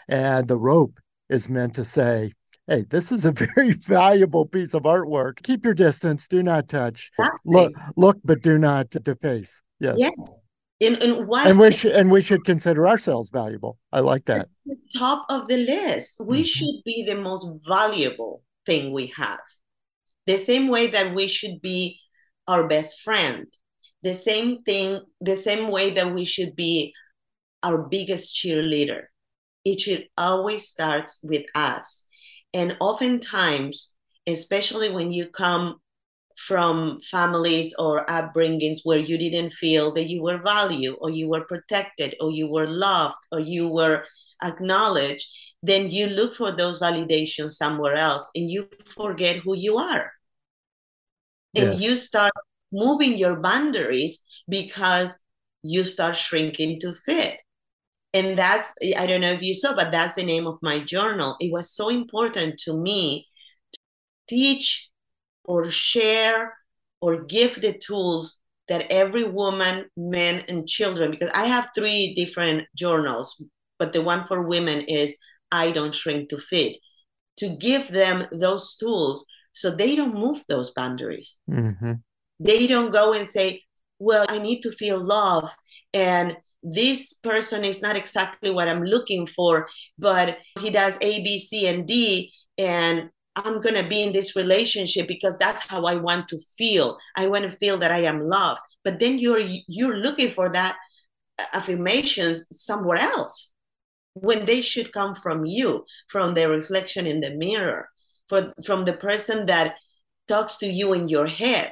And 0.07 0.47
the 0.47 0.57
rope 0.57 0.99
is 1.29 1.49
meant 1.49 1.75
to 1.75 1.85
say, 1.85 2.33
hey, 2.67 2.85
this 2.89 3.11
is 3.11 3.25
a 3.25 3.31
very 3.55 3.73
valuable 3.73 4.45
piece 4.45 4.73
of 4.73 4.83
artwork. 4.83 5.43
Keep 5.43 5.65
your 5.65 5.73
distance, 5.73 6.27
do 6.27 6.41
not 6.41 6.69
touch. 6.69 7.11
Exactly. 7.19 7.53
Look, 7.53 7.73
look, 7.97 8.17
but 8.23 8.41
do 8.41 8.57
not 8.57 8.89
deface. 8.89 9.61
Yes. 9.79 9.95
Yes. 9.97 10.41
In, 10.81 10.95
in 10.95 11.29
and 11.45 11.59
we 11.59 11.71
should 11.71 11.91
and 11.91 12.09
we 12.09 12.21
should 12.21 12.43
consider 12.43 12.87
ourselves 12.87 13.29
valuable. 13.29 13.77
I 13.93 13.99
like 13.99 14.25
that. 14.25 14.49
top 14.97 15.27
of 15.29 15.47
the 15.47 15.57
list. 15.57 16.19
We 16.19 16.39
mm-hmm. 16.39 16.43
should 16.43 16.83
be 16.83 17.03
the 17.05 17.15
most 17.15 17.47
valuable 17.67 18.41
thing 18.65 18.91
we 18.91 19.13
have. 19.15 19.39
The 20.25 20.37
same 20.37 20.69
way 20.69 20.87
that 20.87 21.13
we 21.13 21.27
should 21.27 21.61
be 21.61 21.99
our 22.47 22.67
best 22.67 23.01
friend. 23.01 23.45
The 24.01 24.15
same 24.15 24.63
thing, 24.63 25.01
the 25.19 25.35
same 25.35 25.69
way 25.69 25.91
that 25.91 26.15
we 26.15 26.25
should 26.25 26.55
be 26.55 26.95
our 27.61 27.83
biggest 27.83 28.33
cheerleader. 28.33 29.03
It 29.63 29.81
should 29.81 30.05
always 30.17 30.67
starts 30.67 31.21
with 31.23 31.45
us. 31.53 32.05
And 32.55 32.75
oftentimes, 32.81 33.93
especially 34.25 34.89
when 34.89 35.11
you 35.11 35.29
come 35.29 35.75
from 36.37 36.99
families 37.01 37.73
or 37.77 38.05
upbringings 38.05 38.79
where 38.83 38.99
you 38.99 39.17
didn't 39.17 39.53
feel 39.53 39.91
that 39.93 40.09
you 40.09 40.21
were 40.21 40.41
valued 40.41 40.95
or 40.99 41.09
you 41.09 41.29
were 41.29 41.45
protected 41.45 42.15
or 42.19 42.31
you 42.31 42.47
were 42.47 42.67
loved 42.67 43.15
or 43.31 43.39
you 43.39 43.67
were 43.67 44.05
acknowledged, 44.43 45.27
then 45.63 45.89
you 45.89 46.07
look 46.07 46.33
for 46.33 46.51
those 46.51 46.79
validations 46.79 47.51
somewhere 47.51 47.95
else 47.95 48.29
and 48.35 48.49
you 48.49 48.67
forget 48.85 49.37
who 49.37 49.55
you 49.55 49.77
are. 49.77 50.11
And 51.55 51.71
yes. 51.71 51.81
you 51.81 51.95
start 51.95 52.31
moving 52.71 53.17
your 53.17 53.39
boundaries 53.39 54.21
because 54.47 55.19
you 55.63 55.83
start 55.83 56.15
shrinking 56.15 56.79
to 56.79 56.93
fit. 56.93 57.41
And 58.13 58.37
that's, 58.37 58.73
I 58.97 59.05
don't 59.05 59.21
know 59.21 59.31
if 59.31 59.41
you 59.41 59.53
saw, 59.53 59.75
but 59.75 59.91
that's 59.91 60.15
the 60.15 60.23
name 60.23 60.47
of 60.47 60.57
my 60.61 60.79
journal. 60.79 61.35
It 61.39 61.51
was 61.51 61.71
so 61.71 61.89
important 61.89 62.57
to 62.59 62.77
me 62.77 63.27
to 63.73 63.79
teach 64.27 64.89
or 65.43 65.69
share 65.69 66.57
or 67.01 67.23
give 67.23 67.61
the 67.61 67.73
tools 67.73 68.37
that 68.67 68.85
every 68.89 69.23
woman, 69.23 69.85
men, 69.97 70.43
and 70.47 70.67
children, 70.67 71.11
because 71.11 71.31
I 71.33 71.45
have 71.45 71.69
three 71.75 72.13
different 72.15 72.67
journals, 72.75 73.41
but 73.79 73.91
the 73.91 74.01
one 74.01 74.25
for 74.25 74.43
women 74.43 74.81
is 74.81 75.15
I 75.51 75.71
Don't 75.71 75.93
Shrink 75.93 76.29
to 76.29 76.37
Fit, 76.37 76.77
to 77.37 77.49
give 77.49 77.89
them 77.89 78.27
those 78.31 78.75
tools 78.77 79.25
so 79.53 79.71
they 79.71 79.95
don't 79.95 80.13
move 80.13 80.43
those 80.47 80.71
boundaries. 80.71 81.39
Mm-hmm. 81.49 81.93
They 82.39 82.67
don't 82.67 82.91
go 82.91 83.13
and 83.13 83.27
say, 83.27 83.63
Well, 83.99 84.25
I 84.29 84.39
need 84.39 84.61
to 84.61 84.71
feel 84.71 85.03
love. 85.03 85.53
And 85.93 86.37
this 86.63 87.13
person 87.13 87.65
is 87.65 87.81
not 87.81 87.95
exactly 87.95 88.51
what 88.51 88.67
I'm 88.67 88.83
looking 88.83 89.25
for, 89.25 89.67
but 89.97 90.37
he 90.59 90.69
does 90.69 90.97
A, 91.01 91.23
B, 91.23 91.37
C, 91.37 91.67
and 91.67 91.85
D. 91.85 92.31
And 92.57 93.09
I'm 93.35 93.61
going 93.61 93.75
to 93.75 93.87
be 93.87 94.03
in 94.03 94.11
this 94.11 94.35
relationship 94.35 95.07
because 95.07 95.37
that's 95.37 95.61
how 95.61 95.85
I 95.85 95.95
want 95.95 96.27
to 96.29 96.39
feel. 96.57 96.97
I 97.15 97.27
want 97.27 97.43
to 97.43 97.51
feel 97.51 97.77
that 97.77 97.91
I 97.91 97.99
am 97.99 98.27
loved. 98.27 98.61
But 98.83 98.99
then 98.99 99.19
you're 99.19 99.41
you're 99.67 99.97
looking 99.97 100.29
for 100.29 100.51
that 100.51 100.75
uh, 101.39 101.45
affirmations 101.53 102.45
somewhere 102.51 102.97
else 102.97 103.51
when 104.13 104.45
they 104.45 104.61
should 104.61 104.91
come 104.91 105.15
from 105.15 105.45
you, 105.45 105.85
from 106.07 106.33
the 106.33 106.49
reflection 106.49 107.07
in 107.07 107.21
the 107.21 107.31
mirror, 107.31 107.87
for, 108.27 108.53
from 108.65 108.85
the 108.85 108.93
person 108.93 109.45
that 109.45 109.75
talks 110.27 110.57
to 110.57 110.67
you 110.67 110.93
in 110.93 111.07
your 111.07 111.27
head. 111.27 111.71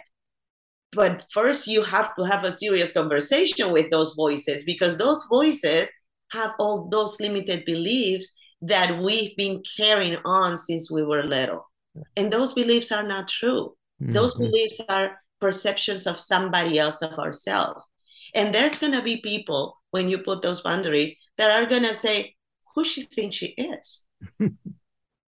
But 0.92 1.26
first, 1.32 1.68
you 1.68 1.84
have 1.84 2.16
to 2.16 2.24
have 2.24 2.44
a 2.44 2.52
serious 2.52 2.92
conversation 2.92 3.72
with 3.72 3.92
those 3.92 4.14
voices 4.14 4.64
because 4.64 4.98
those 4.98 5.26
voices 5.30 5.92
have 6.32 6.54
all 6.60 6.88
those 6.90 7.20
limited 7.20 7.64
beliefs 7.66 8.34
that 8.62 9.02
we've 9.02 9.36
been 9.38 9.64
carrying 9.78 10.18
on 10.26 10.58
since 10.58 10.92
we 10.92 11.04
were 11.04 11.24
little. 11.24 11.70
And 12.16 12.32
those 12.32 12.54
beliefs 12.54 12.92
are 12.92 13.04
not 13.04 13.28
true. 13.28 13.76
Mm-hmm. 14.02 14.14
Those 14.14 14.36
beliefs 14.36 14.80
are 14.88 15.20
perceptions 15.40 16.06
of 16.08 16.20
somebody 16.20 16.78
else 16.78 17.02
of 17.02 17.14
ourselves. 17.18 17.90
And 18.36 18.54
there's 18.54 18.78
going 18.78 18.94
to 18.94 19.02
be 19.02 19.18
people 19.18 19.78
when 19.92 20.10
you 20.10 20.20
put 20.20 20.42
those 20.42 20.62
boundaries 20.62 21.16
that 21.38 21.52
are 21.52 21.68
going 21.68 21.84
to 21.84 21.94
say, 21.94 22.36
Who 22.76 22.84
she 22.84 23.02
thinks 23.02 23.38
she 23.38 23.48
is? 23.58 24.06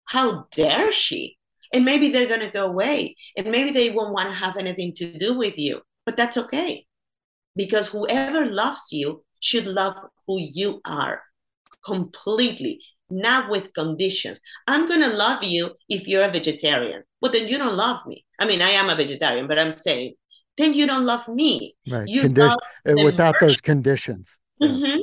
How 0.04 0.46
dare 0.50 0.92
she? 0.92 1.38
And 1.72 1.84
maybe 1.84 2.10
they're 2.10 2.28
going 2.28 2.40
to 2.40 2.50
go 2.50 2.66
away. 2.66 3.16
And 3.36 3.50
maybe 3.50 3.70
they 3.70 3.90
won't 3.90 4.12
want 4.12 4.28
to 4.28 4.34
have 4.34 4.56
anything 4.56 4.92
to 4.94 5.16
do 5.16 5.38
with 5.38 5.56
you. 5.56 5.80
But 6.04 6.16
that's 6.16 6.36
okay. 6.36 6.86
Because 7.56 7.88
whoever 7.88 8.50
loves 8.50 8.92
you 8.92 9.24
should 9.40 9.66
love 9.66 9.96
who 10.26 10.38
you 10.38 10.80
are 10.84 11.22
completely, 11.84 12.80
not 13.12 13.50
with 13.50 13.72
conditions. 13.74 14.40
I'm 14.66 14.86
going 14.86 15.00
to 15.00 15.14
love 15.16 15.42
you 15.44 15.74
if 15.88 16.08
you're 16.08 16.24
a 16.24 16.30
vegetarian. 16.32 17.02
Well, 17.20 17.30
then 17.32 17.46
you 17.48 17.58
don't 17.58 17.76
love 17.76 18.06
me. 18.06 18.24
I 18.40 18.46
mean, 18.46 18.62
I 18.62 18.70
am 18.70 18.88
a 18.88 18.94
vegetarian, 18.96 19.46
but 19.46 19.58
I'm 19.58 19.70
saying, 19.70 20.14
then 20.58 20.74
you 20.74 20.86
don't 20.86 21.04
love 21.04 21.28
me. 21.28 21.76
Right. 21.88 22.08
You 22.08 22.22
Condi- 22.22 22.38
love 22.48 22.58
without 23.04 23.34
version- 23.34 23.48
those 23.48 23.60
conditions. 23.60 24.38
Yes. 24.58 24.70
Mhm. 24.70 25.00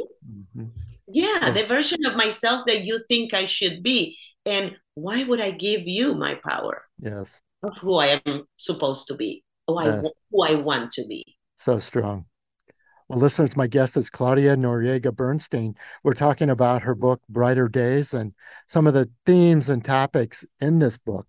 Mhm. 0.57 0.71
Yeah, 1.07 1.25
Yeah. 1.41 1.51
the 1.51 1.65
version 1.65 2.05
of 2.05 2.15
myself 2.15 2.65
that 2.67 2.85
you 2.85 2.99
think 3.07 3.33
I 3.33 3.45
should 3.45 3.81
be. 3.83 4.17
And 4.45 4.75
why 4.95 5.23
would 5.23 5.41
I 5.41 5.51
give 5.51 5.81
you 5.85 6.13
my 6.15 6.35
power 6.35 6.85
Yes. 7.01 7.39
of 7.63 7.73
who 7.81 7.95
I 7.95 8.21
am 8.25 8.45
supposed 8.57 9.07
to 9.09 9.15
be, 9.15 9.43
who 9.67 9.77
I, 9.77 9.85
Yeah. 9.85 10.01
who 10.31 10.43
I 10.43 10.53
want 10.55 10.91
to 10.91 11.05
be? 11.07 11.23
So 11.57 11.79
strong. 11.79 12.25
Well, 13.09 13.17
listeners, 13.17 13.57
my 13.57 13.65
guest 13.65 13.97
is 13.97 14.07
Claudia 14.07 14.55
Noriega 14.55 15.11
Bernstein. 15.11 15.73
We're 16.03 16.13
talking 16.13 16.51
about 16.51 16.83
her 16.83 16.93
book, 16.93 17.19
Brighter 17.27 17.67
Days, 17.67 18.13
and 18.13 18.35
some 18.67 18.85
of 18.85 18.93
the 18.93 19.09
themes 19.25 19.67
and 19.67 19.83
topics 19.83 20.45
in 20.61 20.77
this 20.77 20.99
book. 20.99 21.25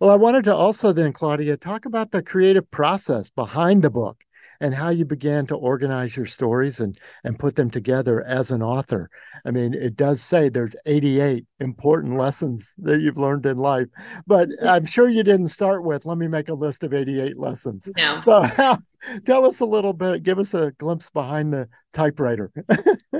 Well, 0.00 0.10
I 0.10 0.16
wanted 0.16 0.42
to 0.44 0.56
also 0.56 0.92
then, 0.92 1.12
Claudia, 1.12 1.56
talk 1.56 1.84
about 1.84 2.10
the 2.10 2.20
creative 2.20 2.68
process 2.72 3.30
behind 3.30 3.82
the 3.82 3.90
book 3.90 4.24
and 4.60 4.74
how 4.74 4.90
you 4.90 5.04
began 5.04 5.46
to 5.46 5.56
organize 5.56 6.16
your 6.16 6.26
stories 6.26 6.80
and 6.80 6.98
and 7.24 7.38
put 7.38 7.56
them 7.56 7.70
together 7.70 8.24
as 8.24 8.50
an 8.50 8.62
author. 8.62 9.10
I 9.44 9.50
mean, 9.50 9.74
it 9.74 9.96
does 9.96 10.22
say 10.22 10.48
there's 10.48 10.76
88 10.86 11.46
important 11.60 12.16
lessons 12.16 12.74
that 12.78 13.00
you've 13.00 13.18
learned 13.18 13.46
in 13.46 13.56
life, 13.58 13.88
but 14.26 14.48
I'm 14.66 14.84
sure 14.86 15.08
you 15.08 15.22
didn't 15.22 15.48
start 15.48 15.84
with 15.84 16.06
let 16.06 16.18
me 16.18 16.28
make 16.28 16.48
a 16.48 16.54
list 16.54 16.84
of 16.84 16.94
88 16.94 17.38
lessons. 17.38 17.88
No, 17.96 18.20
So, 18.20 18.46
tell 19.24 19.46
us 19.46 19.60
a 19.60 19.66
little 19.66 19.92
bit, 19.92 20.22
give 20.22 20.38
us 20.38 20.54
a 20.54 20.72
glimpse 20.78 21.10
behind 21.10 21.52
the 21.52 21.68
typewriter. 21.92 22.52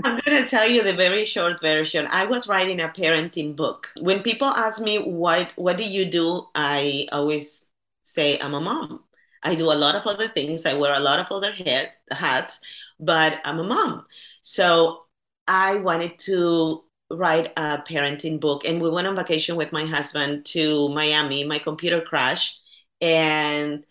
I'm 0.03 0.19
going 0.25 0.43
to 0.43 0.47
tell 0.47 0.67
you 0.69 0.83
the 0.83 0.95
very 0.95 1.25
short 1.25 1.61
version. 1.61 2.07
I 2.11 2.25
was 2.25 2.49
writing 2.49 2.81
a 2.81 2.89
parenting 2.89 3.55
book. 3.57 3.89
When 4.01 4.23
people 4.23 4.49
ask 4.49 4.81
me 4.81 4.99
what 4.99 5.53
what 5.57 5.77
do 5.77 5.85
you 5.85 6.05
do, 6.07 6.47
I 6.55 7.07
always 7.13 7.69
say 8.03 8.39
I'm 8.39 8.55
a 8.55 8.61
mom. 8.61 9.05
I 9.43 9.55
do 9.55 9.65
a 9.67 9.75
lot 9.75 9.95
of 9.95 10.07
other 10.07 10.29
things. 10.29 10.67
I 10.67 10.75
wear 10.75 10.95
a 10.95 11.01
lot 11.01 11.19
of 11.19 11.31
other 11.33 11.53
head, 11.53 11.93
hats, 12.11 12.61
but 12.99 13.41
I'm 13.45 13.59
a 13.59 13.65
mom. 13.65 14.07
So 14.43 15.05
I 15.49 15.77
wanted 15.77 16.19
to 16.21 16.85
write 17.11 17.53
a 17.57 17.79
parenting 17.79 18.39
book, 18.41 18.65
and 18.65 18.81
we 18.81 18.91
went 18.91 19.07
on 19.07 19.17
vacation 19.17 19.57
with 19.57 19.73
my 19.73 19.85
husband 19.85 20.45
to 20.47 20.89
Miami. 20.91 21.45
My 21.45 21.59
computer 21.59 22.01
crashed, 22.01 22.61
and 23.01 23.85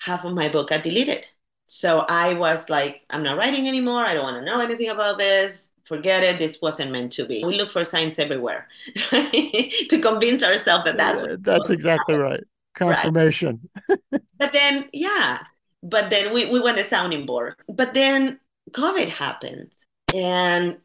half 0.00 0.24
of 0.24 0.34
my 0.34 0.48
book 0.48 0.68
got 0.70 0.82
deleted. 0.82 1.28
So 1.66 2.04
I 2.08 2.34
was 2.34 2.68
like, 2.68 3.02
I'm 3.10 3.22
not 3.22 3.38
writing 3.38 3.66
anymore. 3.66 4.04
I 4.04 4.14
don't 4.14 4.24
want 4.24 4.36
to 4.36 4.44
know 4.44 4.60
anything 4.60 4.90
about 4.90 5.16
this. 5.16 5.68
Forget 5.84 6.22
it. 6.22 6.38
This 6.38 6.60
wasn't 6.60 6.90
meant 6.90 7.12
to 7.12 7.24
be. 7.24 7.44
We 7.44 7.56
look 7.56 7.70
for 7.70 7.84
signs 7.84 8.18
everywhere 8.18 8.68
to 8.94 9.98
convince 10.00 10.42
ourselves 10.42 10.84
that 10.84 10.96
that's 10.96 11.22
what 11.22 11.42
That's 11.42 11.70
exactly 11.70 12.16
right. 12.16 12.44
Confirmation. 12.74 13.68
But 14.38 14.52
then, 14.52 14.88
yeah. 14.92 15.38
But 15.84 16.10
then 16.10 16.34
we, 16.34 16.46
we 16.46 16.60
went 16.60 16.76
to 16.76 16.84
sounding 16.84 17.26
board. 17.26 17.54
But 17.68 17.94
then 17.94 18.40
COVID 18.72 19.08
happened. 19.08 19.72
And 20.14 20.78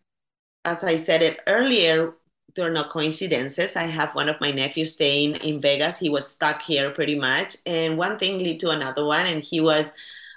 as 0.63 0.83
I 0.83 0.95
said 0.95 1.23
it 1.23 1.39
earlier, 1.47 2.13
there 2.55 2.67
are 2.67 2.71
no 2.71 2.83
coincidences. 2.83 3.75
I 3.75 3.83
have 3.83 4.13
one 4.13 4.29
of 4.29 4.39
my 4.41 4.51
nephews 4.51 4.93
staying 4.93 5.35
in 5.37 5.59
Vegas. 5.59 5.97
He 5.97 6.09
was 6.09 6.27
stuck 6.27 6.61
here 6.61 6.91
pretty 6.91 7.15
much. 7.15 7.55
And 7.65 7.97
one 7.97 8.19
thing 8.19 8.43
led 8.43 8.59
to 8.59 8.69
another 8.69 9.05
one. 9.05 9.25
And 9.25 9.43
he 9.43 9.59
was 9.59 9.91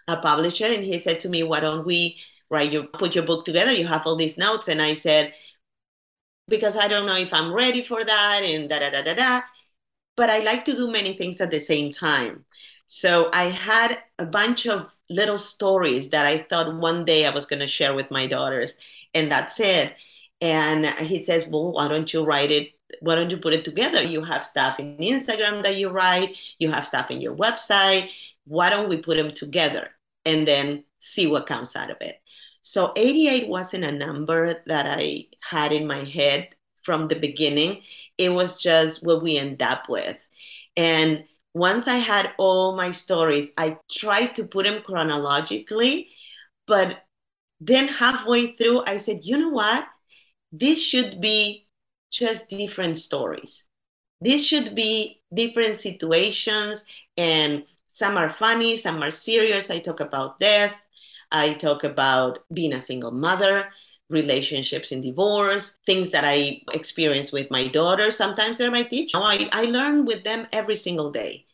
a 0.09 0.17
publisher. 0.17 0.67
And 0.67 0.83
he 0.83 0.97
said 0.97 1.19
to 1.21 1.29
me, 1.29 1.43
Why 1.43 1.61
don't 1.61 1.85
we 1.85 2.19
write 2.49 2.73
your 2.73 2.85
put 2.85 3.15
your 3.15 3.25
book 3.25 3.45
together? 3.45 3.73
You 3.73 3.87
have 3.87 4.07
all 4.07 4.17
these 4.17 4.39
notes. 4.39 4.69
And 4.69 4.81
I 4.81 4.95
said, 4.95 5.35
because 6.49 6.77
I 6.77 6.89
don't 6.89 7.07
know 7.07 7.17
if 7.17 7.33
I'm 7.33 7.53
ready 7.53 7.83
for 7.83 8.05
that 8.05 8.41
and 8.45 8.69
da 8.69 8.81
da 8.81 8.91
da 8.91 9.03
da 9.03 9.15
da. 9.15 9.41
But 10.21 10.29
I 10.29 10.41
like 10.41 10.67
to 10.67 10.77
do 10.77 10.93
many 10.93 11.15
things 11.15 11.41
at 11.41 11.51
the 11.51 11.59
same 11.59 11.91
time. 11.91 12.45
So 12.89 13.31
I 13.33 13.45
had 13.45 13.97
a 14.19 14.27
bunch 14.27 14.67
of 14.67 14.95
little 15.09 15.39
stories 15.39 16.11
that 16.11 16.27
I 16.27 16.37
thought 16.37 16.77
one 16.77 17.07
day 17.07 17.25
I 17.25 17.31
was 17.31 17.47
going 17.47 17.61
to 17.61 17.67
share 17.67 17.95
with 17.95 18.11
my 18.11 18.27
daughters. 18.27 18.77
And 19.15 19.33
that's 19.33 19.59
it. 19.61 19.95
And 20.43 20.85
he 20.99 21.17
says, 21.17 21.47
Well, 21.47 21.73
why 21.73 21.89
don't 21.89 22.13
you 22.13 22.23
write 22.23 22.51
it? 22.51 22.69
Why 23.01 23.15
don't 23.15 23.31
you 23.31 23.39
put 23.39 23.55
it 23.55 23.65
together? 23.65 24.03
You 24.03 24.23
have 24.23 24.45
stuff 24.45 24.79
in 24.79 24.99
Instagram 24.99 25.63
that 25.63 25.79
you 25.79 25.89
write, 25.89 26.37
you 26.59 26.71
have 26.71 26.87
stuff 26.87 27.11
in 27.11 27.23
your 27.23 27.35
website. 27.35 28.11
Why 28.45 28.69
don't 28.69 28.91
we 28.91 28.99
put 28.99 29.17
them 29.17 29.31
together 29.31 29.89
and 30.27 30.47
then 30.47 30.85
see 30.99 31.27
what 31.27 31.47
comes 31.47 31.75
out 31.77 31.91
of 31.91 31.97
it? 32.03 32.21
So 32.61 32.93
88 32.95 33.49
wasn't 33.49 33.85
a 33.85 33.93
number 34.07 34.63
that 34.67 34.87
I 34.87 35.29
had 35.41 35.73
in 35.73 35.87
my 35.87 36.05
head 36.05 36.51
from 36.91 37.07
the 37.07 37.15
beginning. 37.15 37.83
It 38.19 38.31
was 38.31 38.61
just 38.61 39.05
what 39.05 39.23
we 39.23 39.39
end 39.39 39.63
up 39.63 39.89
with. 39.89 40.19
And 40.77 41.23
once 41.55 41.87
I 41.87 41.99
had 41.99 42.33
all 42.37 42.75
my 42.75 42.91
stories, 42.91 43.53
I 43.57 43.77
tried 43.89 44.35
to 44.35 44.45
put 44.45 44.67
them 44.67 44.83
chronologically, 44.83 46.09
but 46.67 47.05
then 47.61 47.87
halfway 47.87 48.49
through, 48.57 48.83
I 48.89 48.97
said, 48.97 49.21
you 49.23 49.39
know 49.39 49.51
what? 49.51 49.85
This 50.51 50.83
should 50.83 51.21
be 51.21 51.69
just 52.11 52.51
different 52.51 52.97
stories. 52.97 53.65
This 54.21 54.45
should 54.45 54.75
be 54.75 55.23
different 55.33 55.77
situations, 55.77 56.85
and 57.17 57.63
some 57.87 58.17
are 58.17 58.31
funny, 58.33 58.75
some 58.75 59.01
are 59.01 59.13
serious. 59.13 59.71
I 59.71 59.79
talk 59.79 60.01
about 60.01 60.39
death, 60.39 60.75
I 61.31 61.55
talk 61.55 61.85
about 61.85 62.41
being 62.53 62.73
a 62.73 62.81
single 62.81 63.13
mother, 63.13 63.69
relationships 64.11 64.93
in 64.93 65.01
divorce, 65.01 65.79
things 65.87 66.11
that 66.11 66.25
I 66.25 66.63
experience 66.73 67.33
with 67.33 67.51
my 67.51 67.69
daughter. 67.69 68.11
Sometimes 68.11 68.59
they're 68.59 68.71
my 68.71 68.83
teacher. 68.83 69.19
I, 69.19 69.49
I 69.53 69.65
learn 69.67 70.05
with 70.05 70.25
them 70.25 70.47
every 70.53 70.77
single 70.77 71.11
day. 71.11 71.47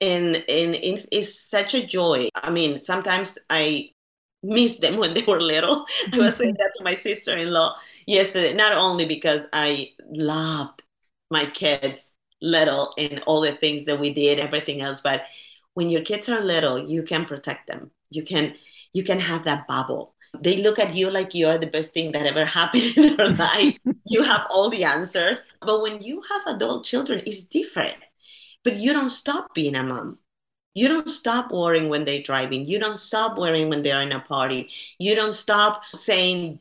And, 0.00 0.36
and 0.36 0.74
it's, 0.74 1.06
it's 1.12 1.38
such 1.38 1.74
a 1.74 1.86
joy. 1.86 2.28
I 2.34 2.50
mean, 2.50 2.78
sometimes 2.80 3.38
I 3.48 3.90
miss 4.42 4.78
them 4.78 4.96
when 4.98 5.14
they 5.14 5.24
were 5.24 5.40
little. 5.40 5.86
I 6.12 6.18
was 6.18 6.36
saying 6.36 6.54
that 6.58 6.72
to 6.78 6.84
my 6.84 6.94
sister 6.94 7.36
in 7.36 7.50
law 7.50 7.74
yesterday, 8.06 8.54
not 8.54 8.72
only 8.76 9.04
because 9.04 9.46
I 9.52 9.90
loved 10.14 10.82
my 11.30 11.46
kids 11.46 12.12
little 12.40 12.92
and 12.98 13.22
all 13.26 13.40
the 13.40 13.52
things 13.52 13.84
that 13.86 14.00
we 14.00 14.12
did, 14.12 14.38
everything 14.38 14.80
else, 14.80 15.00
but 15.00 15.22
when 15.74 15.88
your 15.88 16.02
kids 16.02 16.28
are 16.28 16.40
little, 16.40 16.88
you 16.88 17.02
can 17.02 17.24
protect 17.24 17.66
them. 17.66 17.90
You 18.10 18.22
can 18.24 18.54
you 18.92 19.04
can 19.04 19.20
have 19.20 19.44
that 19.44 19.66
bubble. 19.66 20.11
They 20.40 20.56
look 20.56 20.78
at 20.78 20.94
you 20.94 21.10
like 21.10 21.34
you're 21.34 21.58
the 21.58 21.66
best 21.66 21.92
thing 21.94 22.12
that 22.12 22.26
ever 22.26 22.44
happened 22.44 22.84
in 22.96 23.16
their 23.16 23.28
life. 23.36 23.76
you 24.06 24.22
have 24.22 24.46
all 24.50 24.70
the 24.70 24.84
answers. 24.84 25.42
But 25.60 25.82
when 25.82 26.00
you 26.00 26.22
have 26.30 26.54
adult 26.56 26.84
children, 26.84 27.22
it's 27.26 27.44
different. 27.44 27.96
But 28.64 28.76
you 28.76 28.92
don't 28.92 29.08
stop 29.08 29.54
being 29.54 29.76
a 29.76 29.82
mom. 29.82 30.18
You 30.74 30.88
don't 30.88 31.08
stop 31.08 31.50
worrying 31.52 31.88
when 31.90 32.04
they're 32.04 32.22
driving. 32.22 32.64
You 32.64 32.78
don't 32.78 32.96
stop 32.98 33.36
worrying 33.36 33.68
when 33.68 33.82
they're 33.82 34.00
in 34.00 34.12
a 34.12 34.20
party. 34.20 34.70
You 34.98 35.14
don't 35.14 35.34
stop 35.34 35.82
saying, 35.94 36.60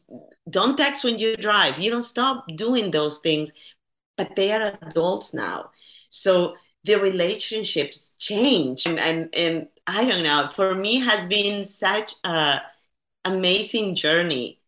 don't 0.49 0.77
text 0.77 1.03
when 1.03 1.17
you 1.17 1.38
drive. 1.38 1.79
You 1.79 1.91
don't 1.91 2.03
stop 2.03 2.45
doing 2.55 2.91
those 2.91 3.19
things. 3.19 3.53
But 4.17 4.36
they 4.36 4.51
are 4.51 4.77
adults 4.81 5.34
now. 5.34 5.71
So 6.10 6.55
the 6.84 6.95
relationships 6.95 8.13
change. 8.17 8.86
And, 8.86 8.99
and, 8.99 9.34
and 9.34 9.67
I 9.88 10.05
don't 10.05 10.23
know, 10.23 10.45
for 10.47 10.75
me 10.75 10.99
has 10.99 11.25
been 11.25 11.63
such 11.63 12.13
a 12.25 12.62
amazing 13.25 13.95
journey. 13.95 14.60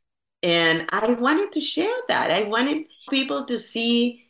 And 0.42 0.86
I 0.92 1.14
wanted 1.14 1.54
to 1.54 1.62
share 1.62 1.96
that. 2.10 2.32
I 2.32 2.44
wanted 2.44 2.88
people 3.10 3.46
to 3.46 3.58
see 3.58 4.28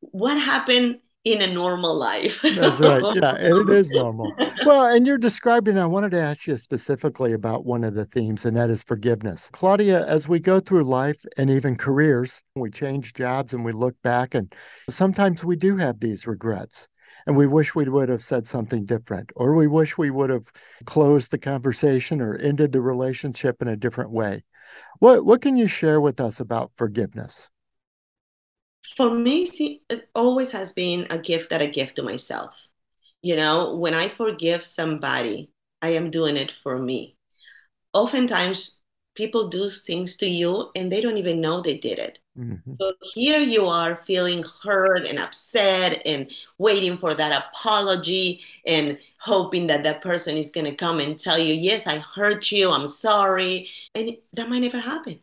what 0.00 0.36
happened 0.38 1.00
in 1.26 1.42
a 1.42 1.46
normal 1.46 1.94
life. 1.96 2.40
That's 2.40 2.80
right. 2.80 3.02
Yeah, 3.16 3.34
and 3.34 3.68
it 3.68 3.74
is 3.74 3.90
normal. 3.90 4.32
Well, 4.64 4.86
and 4.86 5.06
you're 5.06 5.18
describing, 5.18 5.76
I 5.76 5.84
wanted 5.84 6.12
to 6.12 6.20
ask 6.20 6.46
you 6.46 6.56
specifically 6.56 7.32
about 7.32 7.66
one 7.66 7.82
of 7.82 7.94
the 7.94 8.06
themes, 8.06 8.44
and 8.44 8.56
that 8.56 8.70
is 8.70 8.84
forgiveness. 8.84 9.50
Claudia, 9.52 10.06
as 10.06 10.28
we 10.28 10.38
go 10.38 10.60
through 10.60 10.84
life 10.84 11.20
and 11.36 11.50
even 11.50 11.76
careers, 11.76 12.44
we 12.54 12.70
change 12.70 13.12
jobs 13.12 13.52
and 13.54 13.64
we 13.64 13.72
look 13.72 14.00
back, 14.02 14.34
and 14.34 14.52
sometimes 14.88 15.44
we 15.44 15.56
do 15.56 15.76
have 15.76 15.98
these 15.98 16.28
regrets. 16.28 16.88
And 17.26 17.36
we 17.36 17.46
wish 17.46 17.74
we 17.74 17.88
would 17.88 18.08
have 18.08 18.22
said 18.22 18.46
something 18.46 18.84
different, 18.84 19.32
or 19.34 19.54
we 19.54 19.66
wish 19.66 19.98
we 19.98 20.10
would 20.10 20.30
have 20.30 20.50
closed 20.84 21.30
the 21.30 21.38
conversation 21.38 22.20
or 22.20 22.36
ended 22.36 22.70
the 22.72 22.80
relationship 22.80 23.60
in 23.60 23.68
a 23.68 23.76
different 23.76 24.10
way. 24.10 24.44
What 25.00 25.24
what 25.24 25.42
can 25.42 25.56
you 25.56 25.66
share 25.66 26.00
with 26.00 26.20
us 26.20 26.40
about 26.40 26.72
forgiveness? 26.76 27.48
For 28.96 29.10
me, 29.10 29.46
see, 29.46 29.82
it 29.90 30.08
always 30.14 30.52
has 30.52 30.72
been 30.72 31.06
a 31.10 31.18
gift 31.18 31.50
that 31.50 31.60
I 31.60 31.66
give 31.66 31.94
to 31.94 32.02
myself. 32.02 32.68
You 33.22 33.36
know, 33.36 33.76
when 33.76 33.94
I 33.94 34.08
forgive 34.08 34.64
somebody, 34.64 35.50
I 35.82 35.90
am 35.90 36.10
doing 36.10 36.36
it 36.36 36.50
for 36.50 36.78
me. 36.78 37.16
Oftentimes, 37.92 38.78
people 39.16 39.48
do 39.48 39.68
things 39.70 40.16
to 40.16 40.28
you 40.28 40.70
and 40.76 40.92
they 40.92 41.00
don't 41.00 41.18
even 41.18 41.40
know 41.40 41.60
they 41.60 41.76
did 41.76 41.98
it. 41.98 42.18
Mm-hmm. 42.38 42.74
So 42.80 42.92
here 43.00 43.40
you 43.40 43.66
are 43.66 43.96
feeling 43.96 44.44
hurt 44.62 45.06
and 45.06 45.18
upset 45.18 46.02
and 46.04 46.30
waiting 46.58 46.98
for 46.98 47.14
that 47.14 47.46
apology 47.48 48.42
and 48.66 48.98
hoping 49.18 49.66
that 49.68 49.82
that 49.82 50.02
person 50.02 50.36
is 50.36 50.50
going 50.50 50.66
to 50.66 50.74
come 50.74 51.00
and 51.00 51.18
tell 51.18 51.38
you, 51.38 51.54
Yes, 51.54 51.86
I 51.86 51.98
hurt 51.98 52.52
you. 52.52 52.70
I'm 52.70 52.86
sorry. 52.86 53.68
And 53.94 54.16
that 54.34 54.48
might 54.48 54.60
never 54.60 54.80
happen. 54.80 55.20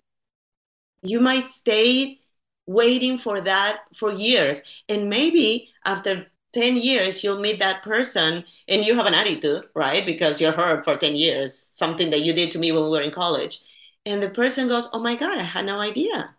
You 1.03 1.19
might 1.19 1.47
stay 1.47 2.19
waiting 2.65 3.17
for 3.17 3.41
that 3.41 3.81
for 3.95 4.11
years. 4.11 4.63
And 4.89 5.09
maybe 5.09 5.69
after 5.85 6.27
10 6.53 6.77
years, 6.77 7.23
you'll 7.23 7.39
meet 7.39 7.59
that 7.59 7.83
person 7.83 8.43
and 8.67 8.85
you 8.85 8.95
have 8.95 9.05
an 9.05 9.13
attitude, 9.13 9.65
right? 9.75 10.05
Because 10.05 10.39
you're 10.39 10.51
hurt 10.53 10.85
for 10.85 10.95
10 10.95 11.15
years, 11.15 11.69
something 11.73 12.09
that 12.11 12.23
you 12.23 12.33
did 12.33 12.51
to 12.51 12.59
me 12.59 12.71
when 12.71 12.83
we 12.83 12.89
were 12.89 13.01
in 13.01 13.11
college. 13.11 13.59
And 14.05 14.21
the 14.23 14.29
person 14.29 14.67
goes, 14.67 14.89
Oh 14.93 14.99
my 14.99 15.15
God, 15.15 15.37
I 15.37 15.43
had 15.43 15.65
no 15.65 15.79
idea. 15.79 16.35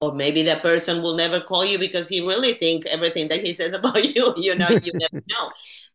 Or 0.00 0.14
maybe 0.14 0.42
that 0.44 0.62
person 0.62 1.02
will 1.02 1.14
never 1.14 1.40
call 1.40 1.64
you 1.64 1.78
because 1.78 2.08
he 2.08 2.20
really 2.20 2.54
think 2.54 2.86
everything 2.86 3.28
that 3.28 3.44
he 3.44 3.52
says 3.52 3.72
about 3.74 4.04
you, 4.16 4.34
you 4.36 4.54
know, 4.54 4.70
you 4.82 4.92
never 4.94 5.22
know. 5.28 5.50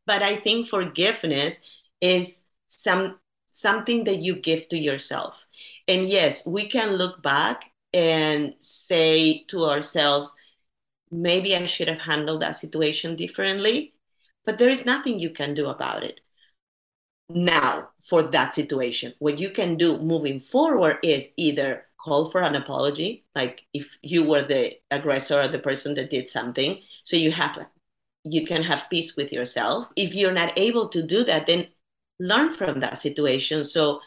But 0.05 0.21
I 0.23 0.35
think 0.37 0.67
forgiveness 0.67 1.59
is 2.01 2.39
some 2.67 3.19
something 3.51 4.03
that 4.03 4.17
you 4.19 4.35
give 4.35 4.67
to 4.69 4.77
yourself. 4.77 5.45
And 5.87 6.09
yes, 6.09 6.45
we 6.45 6.67
can 6.67 6.97
look 6.97 7.21
back 7.23 7.71
and 7.93 8.53
say 8.59 9.45
to 9.47 9.63
ourselves, 9.63 10.33
maybe 11.11 11.55
I 11.55 11.65
should 11.65 11.87
have 11.87 12.01
handled 12.01 12.41
that 12.41 12.55
situation 12.55 13.15
differently, 13.15 13.93
but 14.45 14.57
there 14.57 14.69
is 14.69 14.85
nothing 14.85 15.19
you 15.19 15.29
can 15.31 15.53
do 15.53 15.67
about 15.67 16.03
it 16.03 16.21
now 17.29 17.89
for 18.03 18.23
that 18.23 18.53
situation. 18.53 19.13
What 19.19 19.39
you 19.39 19.49
can 19.49 19.75
do 19.77 19.97
moving 19.99 20.39
forward 20.39 20.97
is 21.03 21.31
either 21.37 21.85
call 21.97 22.29
for 22.29 22.41
an 22.41 22.55
apology, 22.55 23.25
like 23.35 23.63
if 23.73 23.97
you 24.03 24.27
were 24.29 24.43
the 24.43 24.77
aggressor 24.91 25.41
or 25.41 25.47
the 25.47 25.59
person 25.59 25.95
that 25.95 26.09
did 26.09 26.27
something, 26.27 26.81
so 27.03 27.17
you 27.17 27.31
have 27.31 27.67
you 28.23 28.45
can 28.45 28.63
have 28.63 28.89
peace 28.89 29.15
with 29.15 29.31
yourself. 29.31 29.91
If 29.95 30.15
you're 30.15 30.33
not 30.33 30.57
able 30.57 30.89
to 30.89 31.03
do 31.03 31.23
that, 31.25 31.45
then 31.45 31.67
learn 32.19 32.53
from 32.53 32.79
that 32.79 32.97
situation 32.97 33.63
so 33.63 34.01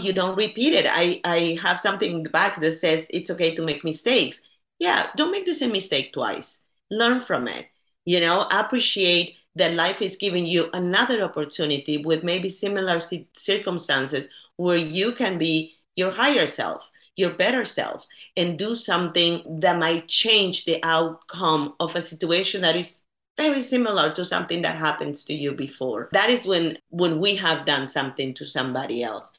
you 0.00 0.12
don't 0.12 0.36
repeat 0.36 0.72
it. 0.72 0.86
I, 0.88 1.20
I 1.24 1.58
have 1.62 1.80
something 1.80 2.10
in 2.12 2.22
the 2.24 2.30
back 2.30 2.60
that 2.60 2.72
says 2.72 3.06
it's 3.10 3.30
okay 3.30 3.54
to 3.54 3.62
make 3.62 3.84
mistakes. 3.84 4.42
Yeah, 4.78 5.06
don't 5.16 5.30
make 5.30 5.46
the 5.46 5.54
same 5.54 5.72
mistake 5.72 6.12
twice. 6.12 6.60
Learn 6.90 7.20
from 7.20 7.48
it. 7.48 7.66
You 8.04 8.20
know, 8.20 8.46
appreciate 8.50 9.36
that 9.56 9.74
life 9.74 10.02
is 10.02 10.16
giving 10.16 10.46
you 10.46 10.68
another 10.72 11.22
opportunity 11.22 11.98
with 11.98 12.24
maybe 12.24 12.48
similar 12.48 12.98
circumstances 13.34 14.28
where 14.56 14.76
you 14.76 15.12
can 15.12 15.38
be 15.38 15.76
your 15.96 16.10
higher 16.10 16.46
self, 16.46 16.90
your 17.16 17.30
better 17.30 17.64
self, 17.64 18.06
and 18.36 18.58
do 18.58 18.74
something 18.74 19.60
that 19.60 19.78
might 19.78 20.08
change 20.08 20.64
the 20.64 20.82
outcome 20.82 21.74
of 21.78 21.94
a 21.94 22.02
situation 22.02 22.62
that 22.62 22.76
is 22.76 23.00
very 23.36 23.62
similar 23.62 24.12
to 24.12 24.24
something 24.24 24.62
that 24.62 24.76
happens 24.76 25.24
to 25.24 25.34
you 25.34 25.52
before. 25.52 26.08
That 26.12 26.30
is 26.30 26.46
when 26.46 26.78
when 26.90 27.20
we 27.20 27.36
have 27.36 27.64
done 27.64 27.86
something 27.86 28.34
to 28.34 28.44
somebody 28.44 29.02
else. 29.02 29.32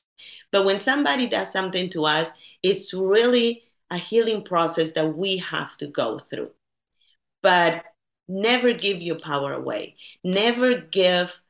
But 0.52 0.66
when 0.66 0.80
somebody 0.80 1.28
does 1.28 1.52
something 1.52 1.90
to 1.92 2.06
us, 2.06 2.32
it's 2.64 2.94
really 2.94 3.64
a 3.92 3.98
healing 3.98 4.44
process 4.44 4.94
that 4.94 5.16
we 5.16 5.38
have 5.38 5.78
to 5.78 5.88
go 5.88 6.20
through. 6.20 6.52
But 7.42 7.84
never 8.28 8.74
give 8.74 9.02
your 9.02 9.20
power 9.20 9.54
away. 9.54 9.96
Never 10.24 10.76
give 10.76 11.42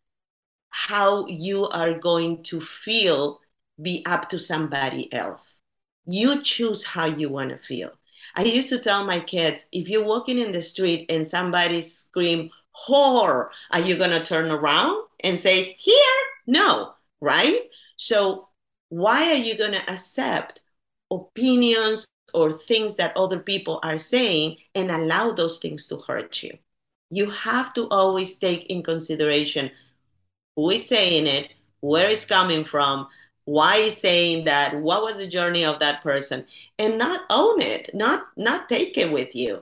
how 0.69 1.25
you 1.27 1.67
are 1.67 1.93
going 1.93 2.43
to 2.43 2.59
feel 2.59 3.39
be 3.81 4.03
up 4.05 4.29
to 4.29 4.39
somebody 4.39 5.11
else. 5.13 5.61
You 6.05 6.41
choose 6.41 6.83
how 6.83 7.05
you 7.05 7.29
want 7.29 7.49
to 7.49 7.57
feel. 7.57 7.91
I 8.35 8.43
used 8.43 8.69
to 8.69 8.79
tell 8.79 9.05
my 9.05 9.19
kids 9.19 9.65
if 9.71 9.89
you're 9.89 10.03
walking 10.03 10.37
in 10.37 10.51
the 10.51 10.61
street 10.61 11.05
and 11.09 11.25
somebody 11.25 11.81
scream 11.81 12.49
whore, 12.75 13.49
are 13.71 13.79
you 13.79 13.97
going 13.97 14.11
to 14.11 14.21
turn 14.21 14.51
around 14.51 15.05
and 15.21 15.39
say, 15.39 15.75
here? 15.79 15.95
No, 16.45 16.93
right? 17.21 17.61
So, 17.97 18.49
why 18.89 19.31
are 19.31 19.37
you 19.37 19.57
going 19.57 19.71
to 19.71 19.89
accept 19.89 20.61
opinions 21.11 22.07
or 22.33 22.51
things 22.51 22.97
that 22.97 23.15
other 23.15 23.39
people 23.39 23.79
are 23.83 23.97
saying 23.97 24.57
and 24.73 24.91
allow 24.91 25.31
those 25.31 25.59
things 25.59 25.87
to 25.87 25.97
hurt 25.97 26.43
you? 26.43 26.57
You 27.09 27.29
have 27.29 27.73
to 27.73 27.87
always 27.89 28.37
take 28.37 28.65
in 28.65 28.83
consideration 28.83 29.71
who 30.55 30.69
is 30.71 30.87
saying 30.87 31.27
it, 31.27 31.51
where 31.81 32.09
it's 32.09 32.25
coming 32.25 32.63
from, 32.63 33.07
why 33.45 33.75
is 33.75 33.95
saying 33.95 34.45
that, 34.45 34.75
what 34.81 35.03
was 35.03 35.17
the 35.17 35.27
journey 35.27 35.63
of 35.63 35.79
that 35.79 36.01
person, 36.01 36.45
and 36.79 36.97
not 36.97 37.21
own 37.29 37.61
it, 37.61 37.89
not 37.93 38.27
not 38.37 38.67
take 38.67 38.97
it 38.97 39.11
with 39.11 39.35
you, 39.35 39.61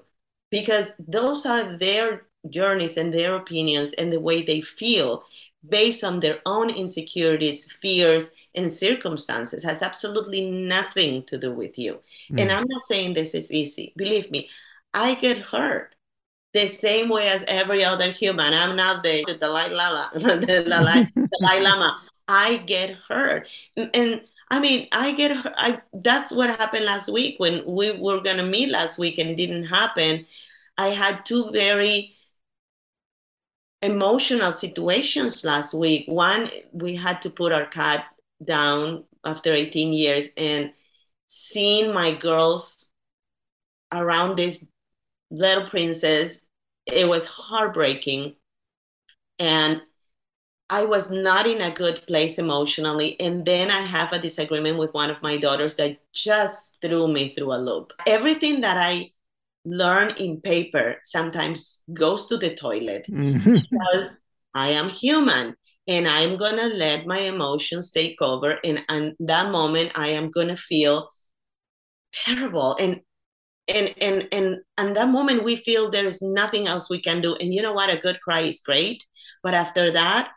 because 0.52 0.94
those 1.00 1.46
are 1.46 1.78
their 1.78 2.26
journeys 2.50 2.98
and 2.98 3.14
their 3.14 3.36
opinions 3.36 3.94
and 3.94 4.12
the 4.12 4.20
way 4.20 4.42
they 4.42 4.62
feel 4.62 5.24
based 5.68 6.04
on 6.04 6.20
their 6.20 6.40
own 6.46 6.70
insecurities, 6.70 7.72
fears, 7.72 8.32
and 8.54 8.72
circumstances 8.72 9.64
has 9.64 9.82
absolutely 9.82 10.50
nothing 10.52 11.24
to 11.24 11.38
do 11.38 11.52
with 11.52 11.78
you. 11.80 12.00
Mm. 12.32 12.42
And 12.42 12.52
I'm 12.52 12.66
not 12.68 12.82
saying 12.82 13.14
this 13.14 13.34
is 13.34 13.52
easy. 13.52 13.94
Believe 13.96 14.30
me, 14.30 14.50
I 14.94 15.16
get 15.16 15.46
hurt 15.46 15.96
the 16.54 16.68
same 16.68 17.10
way 17.10 17.30
as 17.30 17.44
every 17.48 17.84
other 17.84 18.12
human. 18.12 18.54
I'm 18.54 18.76
not 18.76 19.04
the, 19.04 19.24
the 19.28 19.36
Dalai 19.36 19.70
Lama, 19.70 20.10
the 20.14 20.66
Dalai, 20.68 21.08
Dalai 21.40 21.62
Lama. 21.62 22.00
I 22.28 22.58
get 22.58 22.92
hurt. 22.92 23.48
And 23.76 24.22
I 24.50 24.60
mean, 24.60 24.88
I 24.92 25.14
get 25.14 25.36
hurt. 25.36 25.54
I, 25.58 25.82
that's 25.94 26.32
what 26.32 26.50
happened 26.50 26.86
last 26.86 27.12
week 27.12 27.40
when 27.40 27.66
we 27.66 27.92
were 27.92 28.22
going 28.22 28.38
to 28.38 28.46
meet 28.46 28.70
last 28.70 29.00
week 29.00 29.18
and 29.18 29.32
it 29.32 29.36
didn't 29.36 29.66
happen. 29.66 30.26
I 30.78 30.88
had 30.88 31.26
two 31.26 31.52
very 31.52 32.16
emotional 33.82 34.52
situations 34.52 35.44
last 35.44 35.74
week. 35.74 36.06
One, 36.08 36.50
we 36.72 36.96
had 36.96 37.22
to 37.24 37.30
put 37.30 37.52
our 37.52 37.66
cat 37.66 38.06
down 38.44 39.04
after 39.26 39.54
18 39.54 39.92
years 39.92 40.30
and 40.38 40.72
seeing 41.28 41.94
my 41.94 42.12
girls 42.12 42.88
around 43.92 44.36
this 44.36 44.64
little 45.32 45.68
princess 45.68 46.42
it 46.86 47.08
was 47.08 47.26
heartbreaking 47.26 48.36
and 49.40 49.82
I 50.70 50.86
was 50.86 51.12
not 51.12 51.46
in 51.46 51.62
a 51.62 51.72
good 51.72 52.06
place 52.08 52.40
emotionally. 52.40 53.20
And 53.20 53.46
then 53.46 53.70
I 53.70 53.82
have 53.82 54.12
a 54.12 54.20
disagreement 54.20 54.78
with 54.78 54.94
one 54.94 55.10
of 55.10 55.22
my 55.22 55.38
daughters 55.38 55.76
that 55.76 55.98
just 56.14 56.80
threw 56.82 57.08
me 57.08 57.30
through 57.30 57.54
a 57.54 57.60
loop. 57.62 57.94
Everything 58.08 58.62
that 58.62 58.78
I 58.78 59.12
learn 59.66 60.16
in 60.18 60.42
paper 60.42 60.98
sometimes 61.04 61.84
goes 61.94 62.26
to 62.28 62.38
the 62.38 62.56
toilet 62.56 63.06
mm-hmm. 63.10 63.56
because 63.56 64.14
I 64.54 64.70
am 64.70 64.90
human 64.90 65.56
and 65.88 66.08
I'm 66.08 66.38
going 66.38 66.58
to 66.58 66.76
let 66.76 67.06
my 67.06 67.20
emotions 67.20 67.92
take 67.92 68.22
over. 68.22 68.58
And, 68.64 68.84
and 68.90 69.14
that 69.20 69.52
moment, 69.52 69.92
I 69.96 70.08
am 70.10 70.32
going 70.32 70.48
to 70.48 70.56
feel 70.56 71.10
terrible. 72.14 72.76
And 72.80 73.02
and 73.68 73.94
and 74.02 74.28
and 74.32 74.58
and 74.78 74.96
that 74.96 75.10
moment 75.10 75.44
we 75.44 75.56
feel 75.56 75.90
there 75.90 76.06
is 76.06 76.22
nothing 76.22 76.68
else 76.68 76.90
we 76.90 77.02
can 77.02 77.22
do. 77.22 77.36
And 77.36 77.54
you 77.54 77.62
know 77.62 77.74
what? 77.74 77.90
A 77.90 77.98
good 77.98 78.20
cry 78.22 78.42
is 78.42 78.62
great. 78.62 79.06
But 79.42 79.54
after 79.54 79.92
that 79.92 80.32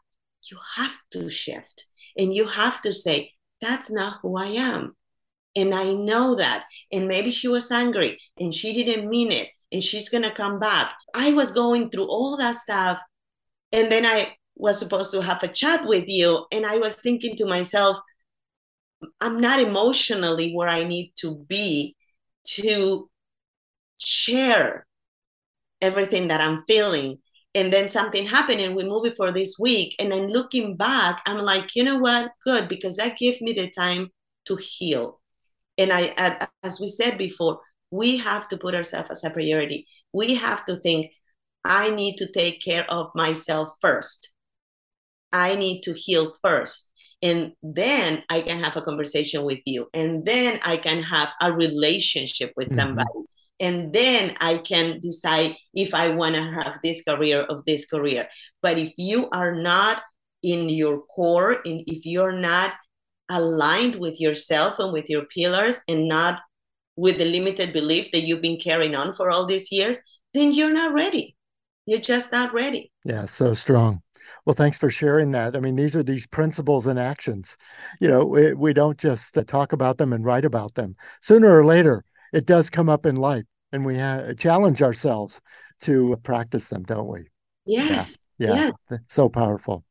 you 0.50 0.58
have 0.76 0.96
to 1.12 1.30
shift. 1.30 1.86
And 2.18 2.32
you 2.32 2.46
have 2.46 2.80
to 2.82 2.92
say 2.92 3.32
that's 3.60 3.90
not 3.90 4.20
who 4.22 4.36
i 4.36 4.46
am. 4.46 4.96
And 5.56 5.74
i 5.74 5.92
know 5.92 6.34
that. 6.36 6.64
And 6.92 7.08
maybe 7.08 7.30
she 7.30 7.48
was 7.48 7.70
angry 7.70 8.18
and 8.38 8.54
she 8.54 8.72
didn't 8.72 9.08
mean 9.08 9.32
it 9.32 9.48
and 9.72 9.82
she's 9.82 10.08
going 10.08 10.22
to 10.22 10.30
come 10.30 10.58
back. 10.58 10.94
I 11.14 11.32
was 11.32 11.50
going 11.50 11.90
through 11.90 12.06
all 12.08 12.36
that 12.36 12.54
stuff 12.54 13.00
and 13.72 13.90
then 13.90 14.06
i 14.06 14.34
was 14.56 14.78
supposed 14.78 15.12
to 15.12 15.22
have 15.22 15.42
a 15.42 15.48
chat 15.48 15.86
with 15.86 16.08
you 16.08 16.46
and 16.50 16.66
i 16.66 16.76
was 16.78 16.96
thinking 16.96 17.36
to 17.36 17.46
myself 17.46 17.98
i'm 19.20 19.40
not 19.40 19.60
emotionally 19.60 20.52
where 20.52 20.68
i 20.68 20.82
need 20.82 21.12
to 21.16 21.34
be 21.48 21.94
to 22.44 23.08
share 23.98 24.86
everything 25.80 26.28
that 26.28 26.40
I'm 26.40 26.64
feeling. 26.66 27.18
And 27.54 27.72
then 27.72 27.88
something 27.88 28.26
happened 28.26 28.60
and 28.60 28.76
we 28.76 28.84
move 28.84 29.06
it 29.06 29.16
for 29.16 29.32
this 29.32 29.56
week. 29.58 29.94
And 29.98 30.12
then 30.12 30.28
looking 30.28 30.76
back, 30.76 31.22
I'm 31.26 31.38
like, 31.38 31.74
you 31.74 31.84
know 31.84 31.98
what? 31.98 32.32
Good, 32.44 32.68
because 32.68 32.96
that 32.96 33.16
gave 33.16 33.40
me 33.40 33.52
the 33.52 33.70
time 33.70 34.08
to 34.46 34.56
heal. 34.56 35.20
And 35.78 35.92
I, 35.92 36.46
as 36.62 36.80
we 36.80 36.86
said 36.86 37.16
before, 37.16 37.60
we 37.90 38.18
have 38.18 38.48
to 38.48 38.58
put 38.58 38.74
ourselves 38.74 39.10
as 39.10 39.24
a 39.24 39.30
priority. 39.30 39.86
We 40.12 40.34
have 40.34 40.64
to 40.66 40.76
think, 40.76 41.12
I 41.64 41.90
need 41.90 42.16
to 42.16 42.30
take 42.30 42.62
care 42.62 42.90
of 42.90 43.10
myself 43.14 43.70
first. 43.80 44.32
I 45.32 45.54
need 45.54 45.82
to 45.82 45.94
heal 45.94 46.34
first. 46.42 46.88
And 47.22 47.52
then 47.62 48.22
I 48.28 48.42
can 48.42 48.62
have 48.62 48.76
a 48.76 48.82
conversation 48.82 49.44
with 49.44 49.60
you. 49.64 49.88
And 49.94 50.24
then 50.24 50.60
I 50.62 50.76
can 50.76 51.02
have 51.02 51.32
a 51.40 51.52
relationship 51.52 52.52
with 52.56 52.68
mm-hmm. 52.68 52.90
And 53.58 53.92
then 53.92 54.36
I 54.40 54.58
can 54.58 55.00
decide 55.00 55.56
if 55.74 55.94
I 55.94 56.08
want 56.10 56.34
to 56.34 56.42
have 56.42 56.78
this 56.82 57.02
career 57.02 57.42
of 57.42 57.64
this 57.64 57.86
career. 57.86 58.28
But 58.62 58.78
if 58.78 58.92
you 58.96 59.28
are 59.30 59.54
not 59.54 60.02
in 60.42 60.68
your 60.68 61.02
core, 61.02 61.52
and 61.64 61.82
if 61.86 62.04
you're 62.04 62.32
not 62.32 62.74
aligned 63.28 63.96
with 63.96 64.20
yourself 64.20 64.78
and 64.78 64.92
with 64.92 65.08
your 65.08 65.24
pillars 65.26 65.80
and 65.88 66.08
not 66.08 66.40
with 66.96 67.18
the 67.18 67.24
limited 67.24 67.72
belief 67.72 68.10
that 68.12 68.22
you've 68.22 68.42
been 68.42 68.58
carrying 68.58 68.94
on 68.94 69.12
for 69.12 69.30
all 69.30 69.46
these 69.46 69.72
years, 69.72 69.98
then 70.34 70.52
you're 70.52 70.72
not 70.72 70.92
ready. 70.92 71.36
You're 71.86 71.98
just 71.98 72.32
not 72.32 72.52
ready. 72.52 72.92
Yeah, 73.04 73.26
so 73.26 73.54
strong. 73.54 74.02
Well, 74.44 74.54
thanks 74.54 74.78
for 74.78 74.90
sharing 74.90 75.32
that. 75.32 75.56
I 75.56 75.60
mean, 75.60 75.76
these 75.76 75.96
are 75.96 76.02
these 76.02 76.26
principles 76.26 76.86
and 76.86 76.98
actions. 76.98 77.56
You 78.00 78.08
know, 78.08 78.24
we, 78.24 78.54
we 78.54 78.72
don't 78.72 78.98
just 78.98 79.36
talk 79.46 79.72
about 79.72 79.98
them 79.98 80.12
and 80.12 80.24
write 80.24 80.44
about 80.44 80.74
them. 80.74 80.96
Sooner 81.20 81.58
or 81.58 81.64
later, 81.64 82.04
it 82.32 82.46
does 82.46 82.70
come 82.70 82.88
up 82.88 83.06
in 83.06 83.16
life, 83.16 83.44
and 83.72 83.84
we 83.84 83.98
ha- 83.98 84.32
challenge 84.36 84.82
ourselves 84.82 85.40
to 85.82 86.16
practice 86.22 86.68
them, 86.68 86.82
don't 86.84 87.08
we? 87.08 87.28
Yes. 87.64 88.18
Yeah. 88.38 88.54
yeah. 88.54 88.70
Yes. 88.90 89.00
So 89.08 89.28
powerful. 89.28 89.84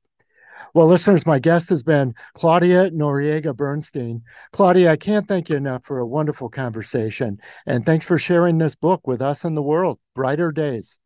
Well, 0.74 0.88
listeners, 0.88 1.26
my 1.26 1.40
guest 1.40 1.70
has 1.70 1.84
been 1.84 2.14
Claudia 2.34 2.92
Noriega 2.92 3.56
Bernstein. 3.56 4.24
Claudia, 4.52 4.92
I 4.92 4.98
can't 4.98 5.28
thank 5.28 5.50
you 5.50 5.56
enough 5.56 5.86
for 5.86 6.00
a 6.00 6.06
wonderful 6.08 6.50
conversation. 6.50 7.40
And 7.66 7.86
thanks 7.86 8.06
for 8.06 8.18
sharing 8.18 8.58
this 8.58 8.76
book 8.76 9.08
with 9.08 9.22
us 9.22 9.46
and 9.46 9.56
the 9.56 9.62
world, 9.62 10.00
Brighter 10.16 10.52
Days. 10.52 11.00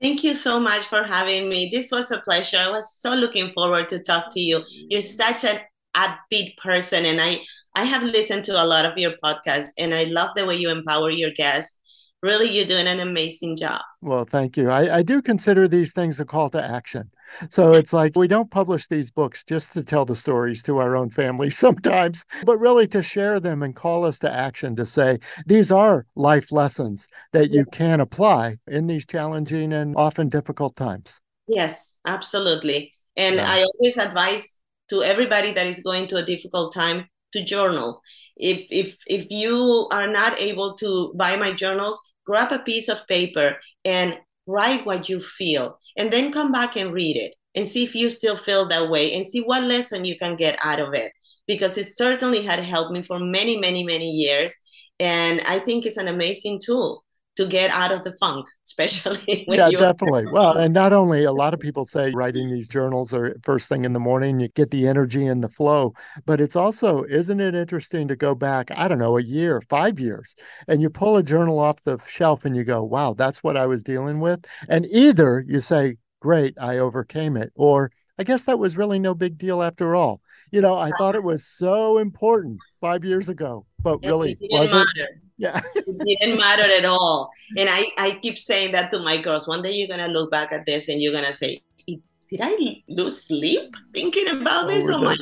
Thank 0.00 0.22
you 0.22 0.34
so 0.34 0.60
much 0.60 0.82
for 0.82 1.04
having 1.04 1.48
me. 1.48 1.68
This 1.72 1.90
was 1.90 2.10
a 2.10 2.20
pleasure. 2.20 2.58
I 2.58 2.70
was 2.70 2.94
so 2.94 3.12
looking 3.12 3.50
forward 3.50 3.88
to 3.88 3.98
talk 4.00 4.26
to 4.32 4.40
you. 4.40 4.62
You're 4.68 5.00
such 5.00 5.44
an 5.44 5.60
upbeat 5.94 6.56
person 6.56 7.04
and 7.04 7.20
I 7.20 7.40
I 7.74 7.84
have 7.84 8.02
listened 8.02 8.44
to 8.44 8.62
a 8.62 8.66
lot 8.66 8.84
of 8.84 8.98
your 8.98 9.12
podcasts 9.24 9.70
and 9.78 9.94
I 9.94 10.04
love 10.04 10.30
the 10.36 10.44
way 10.44 10.56
you 10.56 10.70
empower 10.70 11.10
your 11.10 11.30
guests. 11.30 11.78
Really 12.22 12.54
you're 12.54 12.66
doing 12.66 12.86
an 12.86 13.00
amazing 13.00 13.56
job. 13.56 13.80
Well 14.00 14.24
thank 14.24 14.56
you. 14.56 14.70
I, 14.70 14.98
I 14.98 15.02
do 15.02 15.20
consider 15.22 15.66
these 15.66 15.92
things 15.92 16.20
a 16.20 16.24
call 16.24 16.50
to 16.50 16.62
action. 16.62 17.08
So 17.50 17.72
it's 17.72 17.92
like 17.92 18.12
we 18.14 18.28
don't 18.28 18.50
publish 18.50 18.86
these 18.86 19.10
books 19.10 19.42
just 19.42 19.72
to 19.72 19.82
tell 19.82 20.04
the 20.04 20.14
stories 20.14 20.62
to 20.64 20.78
our 20.78 20.96
own 20.96 21.10
family 21.10 21.50
sometimes 21.64 22.24
but 22.44 22.58
really 22.58 22.86
to 22.88 23.02
share 23.02 23.40
them 23.40 23.62
and 23.62 23.74
call 23.74 24.04
us 24.04 24.18
to 24.20 24.32
action 24.32 24.76
to 24.76 24.86
say 24.86 25.18
these 25.46 25.72
are 25.72 26.06
life 26.14 26.52
lessons 26.52 27.08
that 27.32 27.50
you 27.50 27.64
can 27.72 28.00
apply 28.00 28.56
in 28.68 28.86
these 28.86 29.06
challenging 29.06 29.72
and 29.72 29.96
often 29.96 30.28
difficult 30.28 30.76
times. 30.76 31.20
Yes 31.48 31.96
absolutely. 32.06 32.92
And 33.16 33.36
yeah. 33.36 33.50
i 33.50 33.64
always 33.64 33.96
advise 33.96 34.58
to 34.90 35.02
everybody 35.02 35.52
that 35.52 35.66
is 35.66 35.80
going 35.80 36.06
to 36.08 36.18
a 36.18 36.22
difficult 36.22 36.74
time 36.74 37.06
to 37.32 37.44
journal. 37.44 38.00
If 38.36 38.66
if 38.70 38.96
if 39.06 39.30
you 39.30 39.88
are 39.92 40.08
not 40.08 40.38
able 40.40 40.74
to 40.76 41.12
buy 41.16 41.36
my 41.36 41.52
journals 41.52 42.00
grab 42.24 42.52
a 42.52 42.58
piece 42.60 42.88
of 42.88 43.06
paper 43.06 43.56
and 43.84 44.18
write 44.46 44.86
what 44.86 45.08
you 45.08 45.20
feel 45.20 45.78
and 45.96 46.12
then 46.12 46.32
come 46.32 46.52
back 46.52 46.76
and 46.76 46.92
read 46.92 47.16
it 47.16 47.34
and 47.54 47.66
see 47.66 47.84
if 47.84 47.94
you 47.94 48.08
still 48.08 48.36
feel 48.36 48.66
that 48.66 48.90
way 48.90 49.12
and 49.14 49.24
see 49.26 49.40
what 49.40 49.62
lesson 49.62 50.04
you 50.04 50.16
can 50.18 50.36
get 50.36 50.58
out 50.64 50.80
of 50.80 50.94
it 50.94 51.12
because 51.46 51.76
it 51.76 51.86
certainly 51.86 52.42
had 52.42 52.60
helped 52.60 52.92
me 52.92 53.02
for 53.02 53.18
many 53.18 53.56
many 53.58 53.84
many 53.84 54.10
years. 54.10 54.54
And 55.00 55.40
i 55.42 55.58
think 55.58 55.84
it's 55.84 55.96
an 55.96 56.08
amazing 56.08 56.60
tool 56.64 57.04
to 57.36 57.46
get 57.46 57.70
out 57.70 57.92
of 57.92 58.04
the 58.04 58.12
funk, 58.12 58.46
especially 58.66 59.44
yeah, 59.48 59.70
definitely. 59.70 60.26
Well, 60.30 60.56
and 60.56 60.72
not 60.74 60.92
only 60.92 61.24
a 61.24 61.32
lot 61.32 61.54
of 61.54 61.60
people 61.60 61.84
say 61.84 62.12
writing 62.14 62.50
these 62.50 62.68
journals 62.68 63.12
or 63.12 63.36
first 63.42 63.68
thing 63.68 63.84
in 63.84 63.92
the 63.92 64.00
morning, 64.00 64.40
you 64.40 64.48
get 64.48 64.70
the 64.70 64.86
energy 64.86 65.26
and 65.26 65.42
the 65.42 65.48
flow, 65.48 65.94
but 66.26 66.40
it's 66.40 66.56
also, 66.56 67.04
isn't 67.04 67.40
it 67.40 67.54
interesting 67.54 68.08
to 68.08 68.16
go 68.16 68.34
back, 68.34 68.70
I 68.74 68.88
don't 68.88 68.98
know, 68.98 69.18
a 69.18 69.22
year, 69.22 69.62
five 69.68 69.98
years, 69.98 70.34
and 70.68 70.82
you 70.82 70.90
pull 70.90 71.16
a 71.16 71.22
journal 71.22 71.58
off 71.58 71.82
the 71.82 71.98
shelf 72.06 72.44
and 72.44 72.56
you 72.56 72.64
go, 72.64 72.82
wow, 72.82 73.14
that's 73.14 73.42
what 73.42 73.56
I 73.56 73.66
was 73.66 73.82
dealing 73.82 74.20
with. 74.20 74.44
And 74.68 74.86
either 74.86 75.44
you 75.46 75.60
say, 75.60 75.96
great, 76.20 76.54
I 76.60 76.78
overcame 76.78 77.36
it, 77.36 77.52
or 77.54 77.90
I 78.18 78.24
guess 78.24 78.44
that 78.44 78.58
was 78.58 78.76
really 78.76 78.98
no 78.98 79.14
big 79.14 79.38
deal 79.38 79.62
after 79.62 79.96
all. 79.96 80.20
You 80.50 80.60
know, 80.60 80.76
I 80.76 80.90
thought 80.98 81.14
it 81.14 81.22
was 81.22 81.46
so 81.46 81.98
important 81.98 82.58
five 82.80 83.04
years 83.04 83.30
ago, 83.30 83.66
but 83.80 84.02
really 84.04 84.36
was 84.40 84.70
it? 84.70 85.08
Yeah. 85.38 85.60
it 85.74 86.18
didn't 86.20 86.38
matter 86.38 86.62
at 86.62 86.84
all. 86.84 87.30
And 87.56 87.68
I, 87.68 87.86
I 87.98 88.18
keep 88.22 88.38
saying 88.38 88.72
that 88.72 88.90
to 88.92 89.00
my 89.00 89.18
girls. 89.18 89.48
One 89.48 89.62
day 89.62 89.72
you're 89.72 89.88
gonna 89.88 90.08
look 90.08 90.30
back 90.30 90.52
at 90.52 90.66
this 90.66 90.88
and 90.88 91.00
you're 91.00 91.12
gonna 91.12 91.32
say, 91.32 91.62
Did 91.86 92.40
I 92.40 92.82
lose 92.88 93.24
sleep 93.24 93.74
thinking 93.92 94.28
about 94.28 94.68
this? 94.68 94.88
Oh, 94.88 95.02
my 95.02 95.16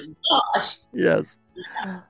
gosh. 0.54 0.76
Yes. 0.92 1.38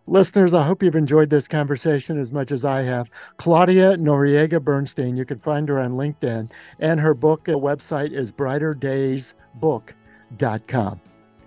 Listeners, 0.07 0.55
I 0.55 0.65
hope 0.65 0.83
you've 0.83 0.97
enjoyed 0.97 1.29
this 1.31 1.49
conversation 1.49 2.19
as 2.19 2.33
much 2.33 2.53
as 2.53 2.65
I 2.65 2.83
have. 2.83 3.11
Claudia 3.37 3.97
Noriega 3.97 4.63
Bernstein, 4.63 5.17
you 5.17 5.25
can 5.25 5.39
find 5.39 5.69
her 5.69 5.81
on 5.81 5.93
LinkedIn, 5.93 6.51
and 6.79 7.01
her 7.01 7.15
book 7.15 7.49
uh, 7.49 7.53
website 7.53 8.13
is 8.13 8.31
brighterdaysbook.com. 8.33 11.01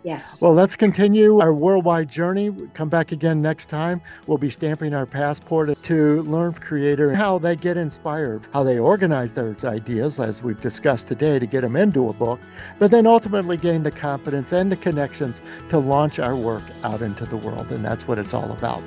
Yes. 0.04 0.42
Well, 0.42 0.54
let's 0.54 0.76
continue 0.76 1.40
our 1.40 1.54
worldwide 1.54 2.10
journey. 2.10 2.52
Come 2.74 2.90
back 2.90 3.14
again 3.14 3.42
next 3.42 3.68
time. 3.68 4.02
We'll 4.28 4.38
be 4.38 4.50
stamping 4.50 4.94
our 4.94 5.06
passport 5.06 5.82
to 5.82 6.22
learn 6.24 6.54
creator 6.54 7.10
and 7.10 7.18
how 7.18 7.38
they 7.40 7.56
get 7.56 7.78
inspired, 7.78 8.46
how 8.54 8.64
they 8.64 8.80
organize 8.80 9.34
those 9.34 9.64
ideas, 9.64 10.20
as 10.20 10.44
we've 10.44 10.60
discussed 10.60 11.08
today, 11.08 11.40
to 11.40 11.46
get 11.46 11.62
them 11.62 11.78
into 11.78 12.10
a 12.10 12.14
book, 12.14 12.40
but 12.80 12.92
then 12.92 13.08
ultimately 13.08 13.56
gain 13.56 13.84
the 13.84 13.92
confidence 13.92 14.52
and 14.52 14.72
the 14.72 14.76
connections 14.76 15.42
to 15.70 15.78
launch 15.78 16.20
our 16.20 16.36
work 16.36 16.64
out 16.84 17.02
into 17.02 17.26
the 17.26 17.38
world. 17.38 17.72
And 17.72 17.84
that's 17.86 18.08
what 18.08 18.20
it's 18.20 18.34
all 18.34 18.52
about. 18.52 18.84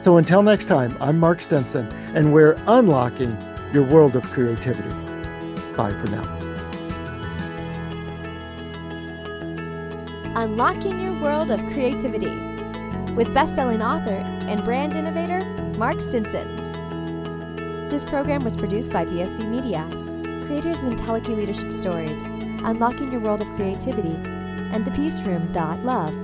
So 0.00 0.18
until 0.18 0.42
next 0.42 0.66
time, 0.66 0.96
I'm 1.00 1.18
Mark 1.18 1.40
Stinson, 1.40 1.90
and 2.14 2.32
we're 2.32 2.56
unlocking 2.66 3.36
your 3.72 3.84
world 3.84 4.16
of 4.16 4.22
creativity. 4.24 4.94
Bye 5.76 5.90
for 5.90 6.10
now. 6.10 6.37
Unlocking 10.38 11.00
Your 11.00 11.20
World 11.20 11.50
of 11.50 11.58
Creativity 11.72 12.30
with 13.14 13.34
best-selling 13.34 13.82
author 13.82 14.14
and 14.14 14.64
brand 14.64 14.94
innovator 14.94 15.44
Mark 15.76 16.00
Stinson. 16.00 16.46
This 17.90 18.04
program 18.04 18.44
was 18.44 18.56
produced 18.56 18.92
by 18.92 19.04
BSB 19.04 19.50
Media, 19.50 19.84
creators 20.46 20.84
of 20.84 20.90
IntelliKey 20.90 21.36
Leadership 21.36 21.76
Stories, 21.76 22.18
Unlocking 22.22 23.10
Your 23.10 23.20
World 23.20 23.40
of 23.40 23.48
Creativity, 23.54 24.14
and 24.14 24.84
The 24.84 24.92
Peace 24.92 25.20
Room. 25.22 25.52
Love. 25.52 26.14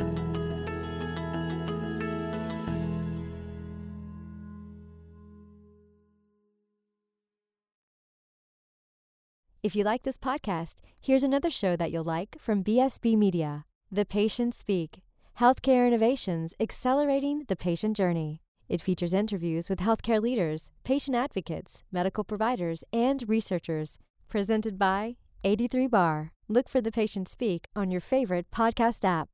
If 9.64 9.74
you 9.74 9.83
like 9.83 10.05
this 10.05 10.18
podcast, 10.18 10.83
here's 11.00 11.24
another 11.24 11.50
show 11.50 11.74
that 11.74 11.90
you'll 11.90 12.05
like 12.05 12.37
from 12.38 12.62
BSB 12.62 13.18
Media. 13.18 13.64
The 13.94 14.04
Patients 14.04 14.57
Speak 14.57 15.02
Healthcare 15.38 15.87
Innovations 15.87 16.52
Accelerating 16.59 17.44
the 17.46 17.54
Patient 17.54 17.96
Journey. 17.96 18.40
It 18.68 18.80
features 18.80 19.14
interviews 19.14 19.70
with 19.70 19.78
healthcare 19.78 20.20
leaders, 20.20 20.72
patient 20.83 21.16
advocates, 21.16 21.85
medical 21.92 22.24
providers, 22.24 22.83
and 22.92 23.22
researchers. 23.28 23.98
Presented 24.28 24.80
by 24.80 25.14
83 25.44 25.87
Bar. 25.87 26.33
Look 26.48 26.68
for 26.68 26.80
The 26.80 26.90
Patient 26.90 27.28
Speak 27.28 27.68
on 27.76 27.92
your 27.92 28.00
favorite 28.00 28.50
podcast 28.50 29.04
app. 29.04 29.28